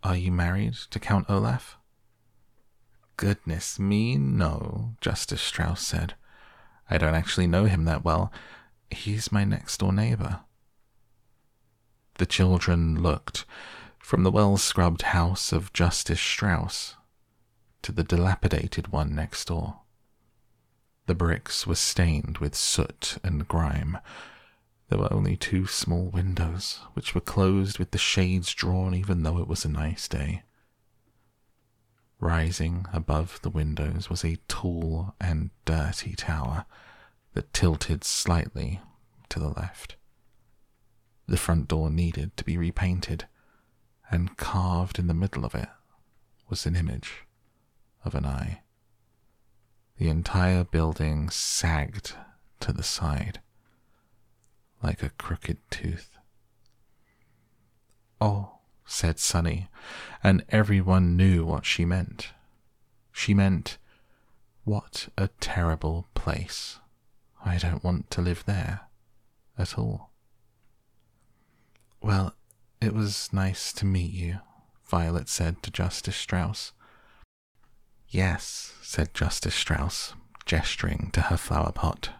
are 0.03 0.15
you 0.15 0.31
married 0.31 0.75
to 0.91 0.99
Count 0.99 1.29
Olaf? 1.29 1.77
Goodness 3.17 3.79
me, 3.79 4.17
no, 4.17 4.95
Justice 5.01 5.41
Strauss 5.41 5.85
said. 5.85 6.15
I 6.89 6.97
don't 6.97 7.15
actually 7.15 7.47
know 7.47 7.65
him 7.65 7.85
that 7.85 8.03
well. 8.03 8.31
He's 8.89 9.31
my 9.31 9.43
next 9.43 9.79
door 9.79 9.91
neighbor. 9.91 10.41
The 12.17 12.25
children 12.25 13.01
looked 13.01 13.45
from 13.99 14.23
the 14.23 14.31
well 14.31 14.57
scrubbed 14.57 15.01
house 15.01 15.51
of 15.51 15.73
Justice 15.73 16.21
Strauss 16.21 16.95
to 17.81 17.91
the 17.91 18.03
dilapidated 18.03 18.87
one 18.89 19.13
next 19.13 19.45
door. 19.45 19.81
The 21.07 21.15
bricks 21.15 21.67
were 21.67 21.75
stained 21.75 22.37
with 22.37 22.55
soot 22.55 23.17
and 23.23 23.47
grime. 23.47 23.97
There 24.89 24.99
were 24.99 25.11
only 25.11 25.35
two 25.35 25.67
small 25.67 26.05
windows, 26.09 26.79
which 26.93 27.13
were 27.13 27.21
closed 27.21 27.77
with 27.77 27.91
the 27.91 27.97
shades 27.97 28.53
drawn 28.53 28.93
even 28.93 29.23
though 29.23 29.39
it 29.39 29.47
was 29.47 29.65
a 29.65 29.69
nice 29.69 30.07
day. 30.07 30.43
Rising 32.19 32.85
above 32.93 33.39
the 33.41 33.49
windows 33.49 34.09
was 34.09 34.23
a 34.23 34.39
tall 34.47 35.13
and 35.19 35.51
dirty 35.65 36.15
tower 36.15 36.65
that 37.33 37.53
tilted 37.53 38.03
slightly 38.03 38.81
to 39.29 39.39
the 39.39 39.49
left. 39.49 39.97
The 41.27 41.37
front 41.37 41.67
door 41.67 41.89
needed 41.89 42.37
to 42.37 42.45
be 42.45 42.57
repainted, 42.57 43.27
and 44.09 44.37
carved 44.37 44.97
in 44.97 45.07
the 45.07 45.13
middle 45.13 45.43
of 45.43 45.53
it 45.53 45.67
was 46.47 46.65
an 46.65 46.77
image 46.77 47.25
of 48.05 48.15
an 48.15 48.25
eye. 48.25 48.61
The 49.97 50.07
entire 50.07 50.63
building 50.63 51.29
sagged 51.29 52.15
to 52.61 52.71
the 52.71 52.83
side 52.83 53.41
like 54.81 55.03
a 55.03 55.09
crooked 55.11 55.57
tooth. 55.69 56.17
Oh, 58.19 58.59
said 58.85 59.19
Sunny, 59.19 59.69
and 60.23 60.43
everyone 60.49 61.17
knew 61.17 61.45
what 61.45 61.65
she 61.65 61.85
meant. 61.85 62.29
She 63.11 63.33
meant, 63.33 63.77
What 64.63 65.09
a 65.17 65.29
terrible 65.39 66.07
place. 66.13 66.79
I 67.45 67.57
don't 67.57 67.83
want 67.83 68.09
to 68.11 68.21
live 68.21 68.43
there 68.45 68.81
at 69.57 69.77
all. 69.77 70.11
Well, 72.01 72.35
it 72.79 72.93
was 72.93 73.29
nice 73.31 73.73
to 73.73 73.85
meet 73.85 74.11
you, 74.11 74.39
Violet 74.85 75.29
said 75.29 75.63
to 75.63 75.71
Justice 75.71 76.15
Strauss. 76.15 76.73
Yes, 78.09 78.73
said 78.81 79.13
Justice 79.13 79.55
Strauss, 79.55 80.13
gesturing 80.45 81.09
to 81.13 81.21
her 81.21 81.37
flower 81.37 81.71
pot. 81.71 82.11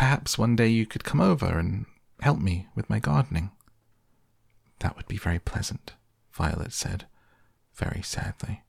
Perhaps 0.00 0.38
one 0.38 0.56
day 0.56 0.68
you 0.68 0.86
could 0.86 1.04
come 1.04 1.20
over 1.20 1.58
and 1.58 1.84
help 2.20 2.38
me 2.40 2.68
with 2.74 2.88
my 2.88 2.98
gardening. 2.98 3.50
That 4.78 4.96
would 4.96 5.06
be 5.06 5.18
very 5.18 5.38
pleasant, 5.38 5.92
Violet 6.32 6.72
said, 6.72 7.04
very 7.74 8.00
sadly. 8.00 8.62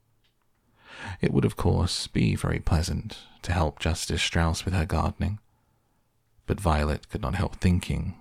It 1.22 1.32
would, 1.32 1.46
of 1.46 1.56
course, 1.56 2.06
be 2.06 2.36
very 2.36 2.60
pleasant 2.60 3.16
to 3.40 3.52
help 3.54 3.78
Justice 3.78 4.20
Strauss 4.20 4.66
with 4.66 4.74
her 4.74 4.84
gardening, 4.84 5.38
but 6.44 6.60
Violet 6.60 7.08
could 7.08 7.22
not 7.22 7.34
help 7.34 7.56
thinking 7.56 8.14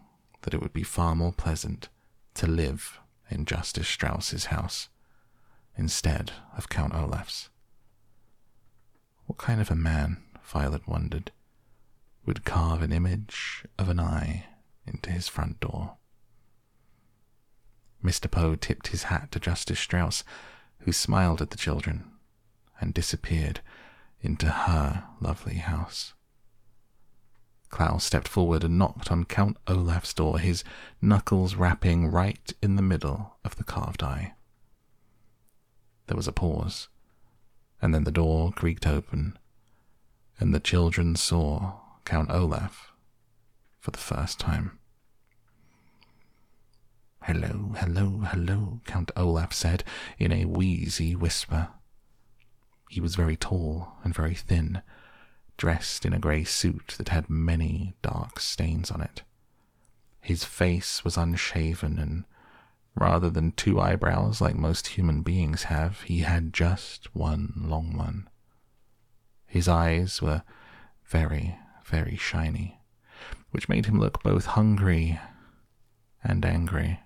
that 0.44 0.54
it 0.54 0.62
would 0.62 0.72
be 0.72 0.82
far 0.82 1.14
more 1.14 1.34
pleasant 1.34 1.90
to 2.36 2.48
live 2.48 3.02
in 3.30 3.44
Justice 3.44 3.90
Strauss's 3.90 4.46
house 4.46 4.88
instead 5.76 6.32
of 6.56 6.70
Count 6.70 6.96
Olaf's. 6.96 7.50
What 9.26 9.38
kind 9.38 9.60
of 9.60 9.70
a 9.70 9.76
man, 9.76 10.24
Violet 10.46 10.88
wondered, 10.88 11.34
would 12.26 12.46
carve 12.46 12.82
an 12.82 12.92
image 12.92 13.66
of 13.78 13.90
an 13.90 14.00
eye 14.00 14.46
into 14.86 15.10
his 15.10 15.28
front 15.28 15.60
door? 15.60 15.98
Mr. 18.04 18.30
Poe 18.30 18.56
tipped 18.56 18.88
his 18.88 19.04
hat 19.04 19.32
to 19.32 19.40
Justice 19.40 19.80
Strauss, 19.80 20.24
who 20.80 20.92
smiled 20.92 21.42
at 21.42 21.52
the 21.52 21.58
children 21.58 22.12
and 22.80 22.94
disappeared 22.94 23.62
into 24.22 24.48
her 24.48 25.04
lovely 25.20 25.56
house. 25.56 26.14
Klaus 27.70 28.04
stepped 28.04 28.28
forward 28.28 28.64
and 28.64 28.78
knocked 28.78 29.12
on 29.12 29.24
Count 29.24 29.58
Olaf's 29.68 30.14
door, 30.14 30.40
his 30.40 30.64
knuckles 31.02 31.56
rapping 31.56 32.08
right 32.08 32.54
in 32.62 32.76
the 32.76 32.82
middle 32.82 33.38
of 33.46 33.56
the 33.56 33.64
carved 33.64 34.04
eye. 34.04 34.34
There 36.08 36.18
was 36.18 36.28
a 36.28 36.34
pause, 36.34 36.90
and 37.82 37.96
then 37.96 38.04
the 38.04 38.12
door 38.12 38.52
creaked 38.52 38.86
open, 38.86 39.38
and 40.40 40.54
the 40.54 40.60
children 40.60 41.16
saw 41.16 41.81
Count 42.06 42.30
Olaf 42.32 42.92
for 43.80 43.92
the 43.92 43.98
first 43.98 44.40
time. 44.40 44.80
Hello, 47.24 47.74
hello, 47.78 48.24
hello, 48.26 48.82
Count 48.86 49.12
Olaf 49.16 49.54
said 49.54 49.84
in 50.18 50.32
a 50.32 50.46
wheezy 50.46 51.16
whisper. 51.16 51.70
He 52.90 53.00
was 53.00 53.16
very 53.16 53.36
tall 53.36 53.94
and 54.04 54.14
very 54.14 54.34
thin, 54.34 54.82
dressed 55.56 56.06
in 56.06 56.14
a 56.14 56.20
grey 56.20 56.44
suit 56.44 56.96
that 56.98 57.10
had 57.10 57.30
many 57.30 57.94
dark 58.02 58.40
stains 58.40 58.90
on 58.90 59.02
it. 59.02 59.22
His 60.20 60.44
face 60.44 61.04
was 61.04 61.18
unshaven, 61.18 62.00
and 62.00 62.26
rather 62.96 63.30
than 63.30 63.52
two 63.52 63.80
eyebrows 63.80 64.42
like 64.42 64.56
most 64.56 64.88
human 64.88 65.22
beings 65.22 65.64
have, 65.64 66.02
he 66.02 66.20
had 66.20 66.54
just 66.54 67.16
one 67.16 67.54
long 67.56 67.96
one. 67.96 68.28
His 69.46 69.68
eyes 69.68 70.22
were 70.22 70.44
very, 71.06 71.58
very 71.92 72.16
shiny, 72.16 72.80
which 73.52 73.70
made 73.70 73.86
him 73.86 74.00
look 74.00 74.24
both 74.24 74.46
hungry 74.46 75.20
and 76.24 76.46
angry. 76.46 77.02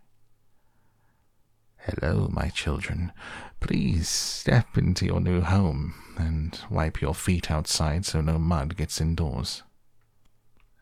Hello, 1.77 2.29
my 2.31 2.49
children. 2.49 3.11
Please 3.59 4.07
step 4.07 4.77
into 4.77 5.05
your 5.05 5.19
new 5.19 5.41
home 5.41 5.95
and 6.17 6.59
wipe 6.69 7.01
your 7.01 7.15
feet 7.15 7.49
outside 7.49 8.05
so 8.05 8.21
no 8.21 8.37
mud 8.37 8.77
gets 8.77 9.01
indoors. 9.01 9.63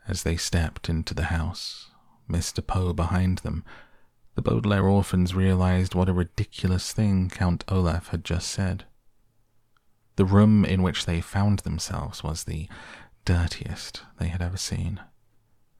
As 0.08 0.24
they 0.24 0.36
stepped 0.36 0.90
into 0.90 1.14
the 1.14 1.26
house, 1.26 1.90
Mr. 2.30 2.66
Poe 2.66 2.94
behind 2.94 3.40
them, 3.40 3.64
the 4.36 4.42
Baudelaire 4.42 4.88
orphans 4.88 5.34
realized 5.34 5.96
what 5.96 6.10
a 6.10 6.14
ridiculous 6.14 6.92
thing 6.92 7.30
Count 7.30 7.64
Olaf 7.70 8.10
had 8.10 8.26
just 8.26 8.50
said. 8.50 8.86
The 10.16 10.26
room 10.26 10.64
in 10.66 10.84
which 10.84 11.06
they 11.06 11.22
found 11.22 11.60
themselves 11.60 12.24
was 12.24 12.44
the 12.44 12.68
dirtiest 13.26 14.04
they 14.20 14.28
had 14.28 14.42
ever 14.42 14.58
seen, 14.58 15.02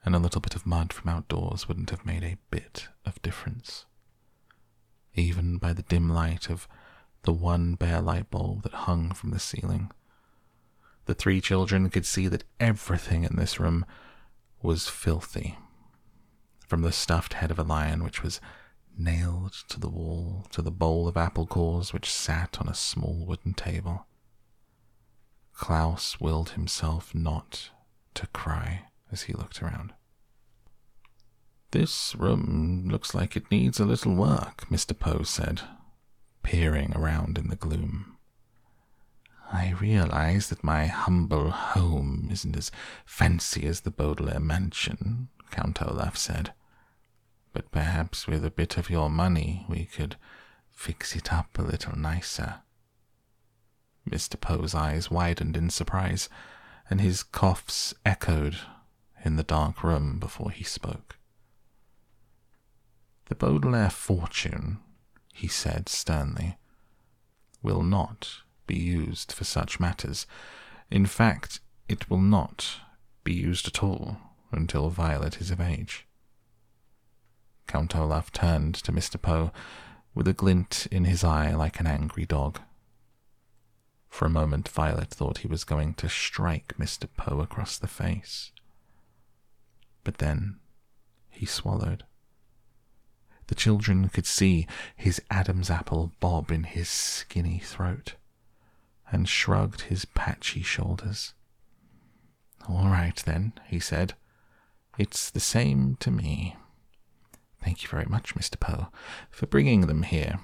and 0.06 0.16
a 0.16 0.20
little 0.20 0.42
bit 0.42 0.56
of 0.56 0.66
mud 0.66 0.94
from 0.94 1.10
outdoors 1.10 1.68
wouldn't 1.68 1.90
have 1.90 2.06
made 2.06 2.24
a 2.24 2.38
bit 2.50 2.88
of 3.06 3.22
difference 3.22 3.86
even 5.16 5.58
by 5.58 5.74
the 5.74 5.84
dim 5.84 6.10
light 6.10 6.50
of 6.50 6.68
the 7.24 7.34
one 7.34 7.76
bare 7.76 8.02
light 8.02 8.30
bulb 8.30 8.64
that 8.64 8.74
hung 8.74 9.12
from 9.12 9.32
the 9.32 9.40
ceiling. 9.40 9.92
The 11.06 11.14
three 11.14 11.42
children 11.42 11.90
could 11.90 12.06
see 12.06 12.28
that 12.28 12.44
everything 12.60 13.24
in 13.24 13.36
this 13.36 13.60
room 13.60 13.86
was 14.62 14.88
filthy. 14.88 15.58
From 16.68 16.82
the 16.82 16.92
stuffed 16.92 17.34
head 17.34 17.52
of 17.52 17.60
a 17.60 17.64
lion, 17.64 18.04
which 18.04 18.24
was 18.24 18.42
nailed 18.98 19.54
to 19.70 19.80
the 19.80 19.90
wall, 19.90 20.48
to 20.52 20.62
the 20.62 20.72
bowl 20.72 21.08
of 21.08 21.18
apple 21.18 21.46
cores 21.46 21.94
which 21.94 22.12
sat 22.12 22.58
on 22.60 22.68
a 22.68 22.74
small 22.74 23.26
wooden 23.26 23.54
table. 23.54 24.06
Klaus 25.54 26.20
willed 26.20 26.52
himself 26.52 27.14
not 27.14 27.70
to 28.16 28.28
cry 28.28 28.88
as 29.12 29.24
he 29.24 29.34
looked 29.34 29.62
around. 29.62 29.94
This 31.72 32.16
room 32.16 32.88
looks 32.90 33.16
like 33.16 33.36
it 33.36 33.50
needs 33.50 33.80
a 33.80 33.86
little 33.86 34.16
work, 34.16 34.66
Mr. 34.70 34.98
Poe 34.98 35.24
said, 35.24 35.62
peering 36.44 36.96
around 36.96 37.38
in 37.38 37.50
the 37.50 37.56
gloom. 37.56 38.18
I 39.52 39.72
realize 39.80 40.50
that 40.50 40.64
my 40.64 40.88
humble 40.88 41.52
home 41.52 42.30
isn't 42.32 42.58
as 42.58 42.72
fancy 43.06 43.66
as 43.68 43.82
the 43.82 43.92
Baudelaire 43.92 44.40
mansion, 44.40 45.30
Count 45.52 45.82
Olaf 45.82 46.18
said, 46.18 46.54
but 47.54 47.72
perhaps 47.72 48.28
with 48.28 48.44
a 48.44 48.52
bit 48.52 48.78
of 48.78 48.90
your 48.90 49.10
money 49.12 49.66
we 49.70 49.86
could 49.86 50.16
fix 50.72 51.16
it 51.16 51.32
up 51.32 51.58
a 51.58 51.62
little 51.62 51.96
nicer. 51.98 52.63
Mr. 54.10 54.40
Poe's 54.40 54.76
eyes 54.76 55.10
widened 55.10 55.56
in 55.56 55.70
surprise, 55.70 56.30
and 56.90 57.00
his 57.00 57.24
coughs 57.24 57.94
echoed 58.06 58.58
in 59.24 59.36
the 59.36 59.44
dark 59.44 59.84
room 59.84 60.20
before 60.20 60.52
he 60.52 60.64
spoke. 60.64 61.18
The 63.26 63.36
Baudelaire 63.36 63.90
fortune, 63.90 64.80
he 65.34 65.48
said 65.48 65.88
sternly, 65.88 66.58
will 67.62 67.82
not 67.82 68.42
be 68.68 68.78
used 68.78 69.32
for 69.32 69.46
such 69.46 69.80
matters. 69.80 70.28
In 70.92 71.06
fact, 71.06 71.62
it 71.88 72.10
will 72.10 72.22
not 72.22 72.82
be 73.24 73.34
used 73.34 73.68
at 73.68 73.82
all 73.82 74.18
until 74.52 74.90
Violet 74.90 75.40
is 75.40 75.50
of 75.50 75.62
age. 75.62 76.06
Count 77.68 77.96
Olaf 77.96 78.32
turned 78.32 78.76
to 78.76 78.92
Mr. 78.92 79.20
Poe 79.20 79.52
with 80.14 80.28
a 80.28 80.34
glint 80.34 80.88
in 80.92 81.06
his 81.06 81.24
eye 81.24 81.52
like 81.52 81.80
an 81.80 81.88
angry 81.88 82.26
dog. 82.26 82.60
For 84.14 84.28
a 84.28 84.30
moment, 84.30 84.70
Violet 84.70 85.10
thought 85.10 85.40
he 85.40 85.48
was 85.48 85.64
going 85.64 85.96
to 85.96 86.08
strike 86.08 86.76
Mr. 86.78 87.08
Poe 87.18 87.42
across 87.42 87.80
the 87.80 87.88
face. 87.88 88.52
But 90.04 90.20
then 90.20 90.60
he 91.32 91.48
swallowed. 91.48 92.04
The 93.48 93.56
children 93.56 94.10
could 94.10 94.28
see 94.28 94.68
his 94.96 95.20
Adam's 95.32 95.72
apple 95.72 96.12
bob 96.20 96.52
in 96.52 96.64
his 96.64 96.90
skinny 96.90 97.58
throat, 97.58 98.14
and 99.12 99.28
shrugged 99.28 99.82
his 99.82 100.06
patchy 100.06 100.62
shoulders. 100.62 101.34
All 102.70 102.90
right, 102.90 103.18
then, 103.26 103.54
he 103.66 103.80
said. 103.80 104.14
It's 105.00 105.32
the 105.32 105.40
same 105.40 105.96
to 106.02 106.12
me. 106.12 106.56
Thank 107.64 107.82
you 107.82 107.90
very 107.90 108.06
much, 108.06 108.36
Mr. 108.36 108.60
Poe, 108.60 108.90
for 109.32 109.48
bringing 109.48 109.88
them 109.88 110.04
here. 110.04 110.40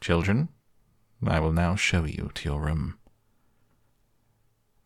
Children, 0.00 0.50
I 1.26 1.40
will 1.40 1.52
now 1.52 1.74
show 1.74 2.04
you 2.04 2.30
to 2.34 2.48
your 2.48 2.60
room. 2.60 2.98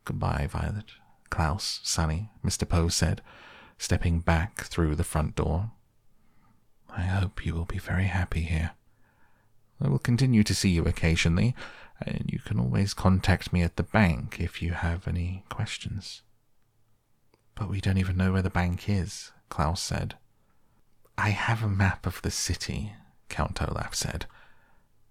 Goodbye, 0.05 0.49
Violet, 0.51 0.93
Klaus, 1.31 1.81
Sunny, 1.83 2.31
Mr. 2.45 2.69
Poe 2.69 2.89
said, 2.89 3.21
stepping 3.79 4.21
back 4.21 4.63
through 4.63 4.95
the 4.95 5.05
front 5.05 5.35
door. 5.35 5.73
I 6.95 7.03
hope 7.03 7.45
you 7.45 7.55
will 7.55 7.65
be 7.65 7.79
very 7.79 8.05
happy 8.05 8.43
here. 8.43 8.73
I 9.81 9.89
will 9.89 9.99
continue 9.99 10.45
to 10.45 10.55
see 10.55 10.71
you 10.71 10.85
occasionally, 10.85 11.55
and 12.01 12.31
you 12.33 12.39
can 12.39 12.59
always 12.59 12.95
contact 12.95 13.53
me 13.53 13.63
at 13.63 13.77
the 13.77 13.83
bank 13.83 14.39
if 14.41 14.63
you 14.63 14.73
have 14.73 15.09
any 15.09 15.45
questions. 15.49 16.23
But 17.55 17.69
we 17.69 17.81
don't 17.81 17.99
even 17.99 18.17
know 18.17 18.33
where 18.33 18.43
the 18.43 18.51
bank 18.51 18.89
is, 18.89 19.33
Klaus 19.49 19.83
said. 19.83 20.17
I 21.19 21.31
have 21.31 21.63
a 21.63 21.69
map 21.69 22.07
of 22.07 22.23
the 22.23 22.31
city, 22.31 22.95
Count 23.29 23.63
Olaf 23.63 23.95
said. 23.95 24.27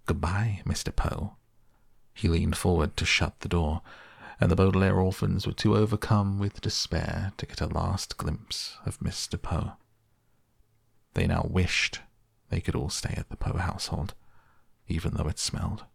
Goodbye, 0.05 0.61
Mr. 0.65 0.95
Poe. 0.95 1.35
He 2.13 2.27
leaned 2.27 2.57
forward 2.57 2.97
to 2.97 3.05
shut 3.05 3.39
the 3.39 3.49
door, 3.49 3.81
and 4.39 4.49
the 4.51 4.55
Baudelaire 4.55 4.99
orphans 4.99 5.45
were 5.45 5.53
too 5.53 5.75
overcome 5.75 6.39
with 6.39 6.61
despair 6.61 7.31
to 7.37 7.45
get 7.45 7.61
a 7.61 7.67
last 7.67 8.17
glimpse 8.17 8.77
of 8.85 8.99
Mr. 8.99 9.41
Poe. 9.41 9.73
They 11.13 11.27
now 11.27 11.47
wished 11.49 12.01
they 12.49 12.61
could 12.61 12.75
all 12.75 12.89
stay 12.89 13.13
at 13.17 13.29
the 13.29 13.37
Poe 13.37 13.57
household, 13.57 14.13
even 14.87 15.13
though 15.13 15.27
it 15.27 15.39
smelled. 15.39 15.85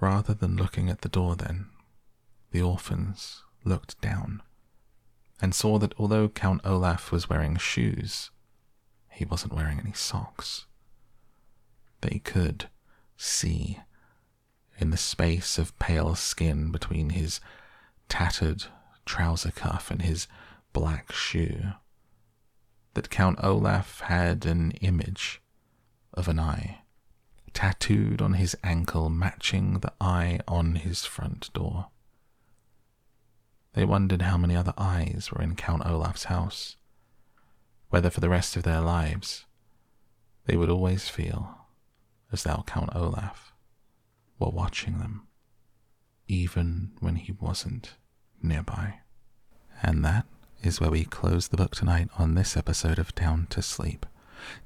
Rather 0.00 0.34
than 0.34 0.56
looking 0.56 0.88
at 0.88 1.02
the 1.02 1.08
door, 1.08 1.36
then, 1.36 1.66
the 2.50 2.62
orphans 2.62 3.42
looked 3.64 4.00
down 4.00 4.42
and 5.40 5.54
saw 5.54 5.78
that 5.78 5.94
although 5.98 6.28
Count 6.28 6.60
Olaf 6.64 7.12
was 7.12 7.28
wearing 7.28 7.56
shoes, 7.56 8.30
he 9.10 9.24
wasn't 9.24 9.52
wearing 9.52 9.78
any 9.78 9.92
socks. 9.92 10.66
They 12.00 12.20
could 12.20 12.68
see 13.16 13.80
in 14.78 14.90
the 14.90 14.96
space 14.96 15.58
of 15.58 15.78
pale 15.78 16.14
skin 16.14 16.70
between 16.70 17.10
his 17.10 17.40
tattered 18.08 18.64
trouser 19.04 19.50
cuff 19.50 19.90
and 19.90 20.02
his 20.02 20.28
black 20.72 21.12
shoe 21.12 21.72
that 22.94 23.10
Count 23.10 23.38
Olaf 23.42 24.00
had 24.00 24.46
an 24.46 24.72
image 24.80 25.40
of 26.14 26.28
an 26.28 26.38
eye 26.38 26.82
tattooed 27.52 28.22
on 28.22 28.34
his 28.34 28.56
ankle, 28.62 29.08
matching 29.08 29.80
the 29.80 29.92
eye 30.00 30.38
on 30.46 30.76
his 30.76 31.04
front 31.04 31.52
door. 31.52 31.88
They 33.72 33.84
wondered 33.84 34.22
how 34.22 34.36
many 34.36 34.54
other 34.54 34.74
eyes 34.78 35.30
were 35.32 35.42
in 35.42 35.56
Count 35.56 35.84
Olaf's 35.84 36.24
house, 36.24 36.76
whether 37.90 38.10
for 38.10 38.20
the 38.20 38.28
rest 38.28 38.56
of 38.56 38.62
their 38.62 38.80
lives 38.80 39.44
they 40.44 40.56
would 40.56 40.70
always 40.70 41.08
feel 41.08 41.57
as 42.32 42.42
though 42.42 42.64
Count 42.66 42.90
Olaf 42.94 43.52
were 44.38 44.50
watching 44.50 44.98
them, 44.98 45.26
even 46.26 46.92
when 47.00 47.16
he 47.16 47.32
wasn't 47.32 47.94
nearby. 48.42 49.00
And 49.82 50.04
that 50.04 50.26
is 50.62 50.80
where 50.80 50.90
we 50.90 51.04
close 51.04 51.48
the 51.48 51.56
book 51.56 51.74
tonight 51.74 52.08
on 52.18 52.34
this 52.34 52.56
episode 52.56 52.98
of 52.98 53.14
Down 53.14 53.46
to 53.50 53.62
Sleep. 53.62 54.04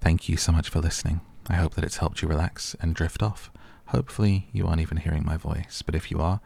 Thank 0.01 0.29
you 0.29 0.37
so 0.37 0.53
much 0.53 0.69
for 0.69 0.81
listening. 0.81 1.21
I 1.49 1.55
hope 1.55 1.75
that 1.75 1.85
it's 1.85 1.99
helped 1.99 2.23
you 2.23 2.29
relax 2.29 2.75
and 2.81 2.95
drift 2.95 3.23
off. 3.23 3.51
Hopefully, 3.87 4.49
you 4.53 4.67
aren't 4.67 4.81
even 4.81 4.99
hearing 4.99 5.25
my 5.25 5.37
voice, 5.37 5.83
but 5.85 5.95
if 5.95 6.11
you 6.11 6.21
are, 6.21 6.41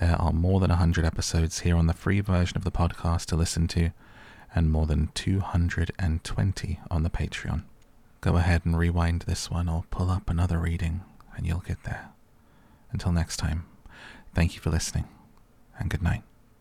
There 0.00 0.14
are 0.20 0.32
more 0.32 0.60
than 0.60 0.70
100 0.70 1.04
episodes 1.04 1.60
here 1.60 1.76
on 1.76 1.88
the 1.88 1.92
free 1.92 2.20
version 2.20 2.56
of 2.56 2.62
the 2.62 2.70
podcast 2.70 3.26
to 3.26 3.36
listen 3.36 3.66
to, 3.68 3.90
and 4.54 4.70
more 4.70 4.86
than 4.86 5.10
220 5.14 6.80
on 6.88 7.02
the 7.02 7.10
Patreon. 7.10 7.64
Go 8.20 8.36
ahead 8.36 8.62
and 8.64 8.76
rewind 8.76 9.22
this 9.22 9.50
one 9.50 9.68
or 9.68 9.84
pull 9.90 10.10
up 10.10 10.28
another 10.28 10.58
reading, 10.58 11.02
and 11.36 11.46
you'll 11.46 11.60
get 11.60 11.84
there. 11.84 12.10
Until 12.90 13.12
next 13.12 13.36
time, 13.36 13.66
thank 14.34 14.54
you 14.54 14.60
for 14.60 14.70
listening, 14.70 15.06
and 15.78 15.88
good 15.88 16.02
night. 16.02 16.24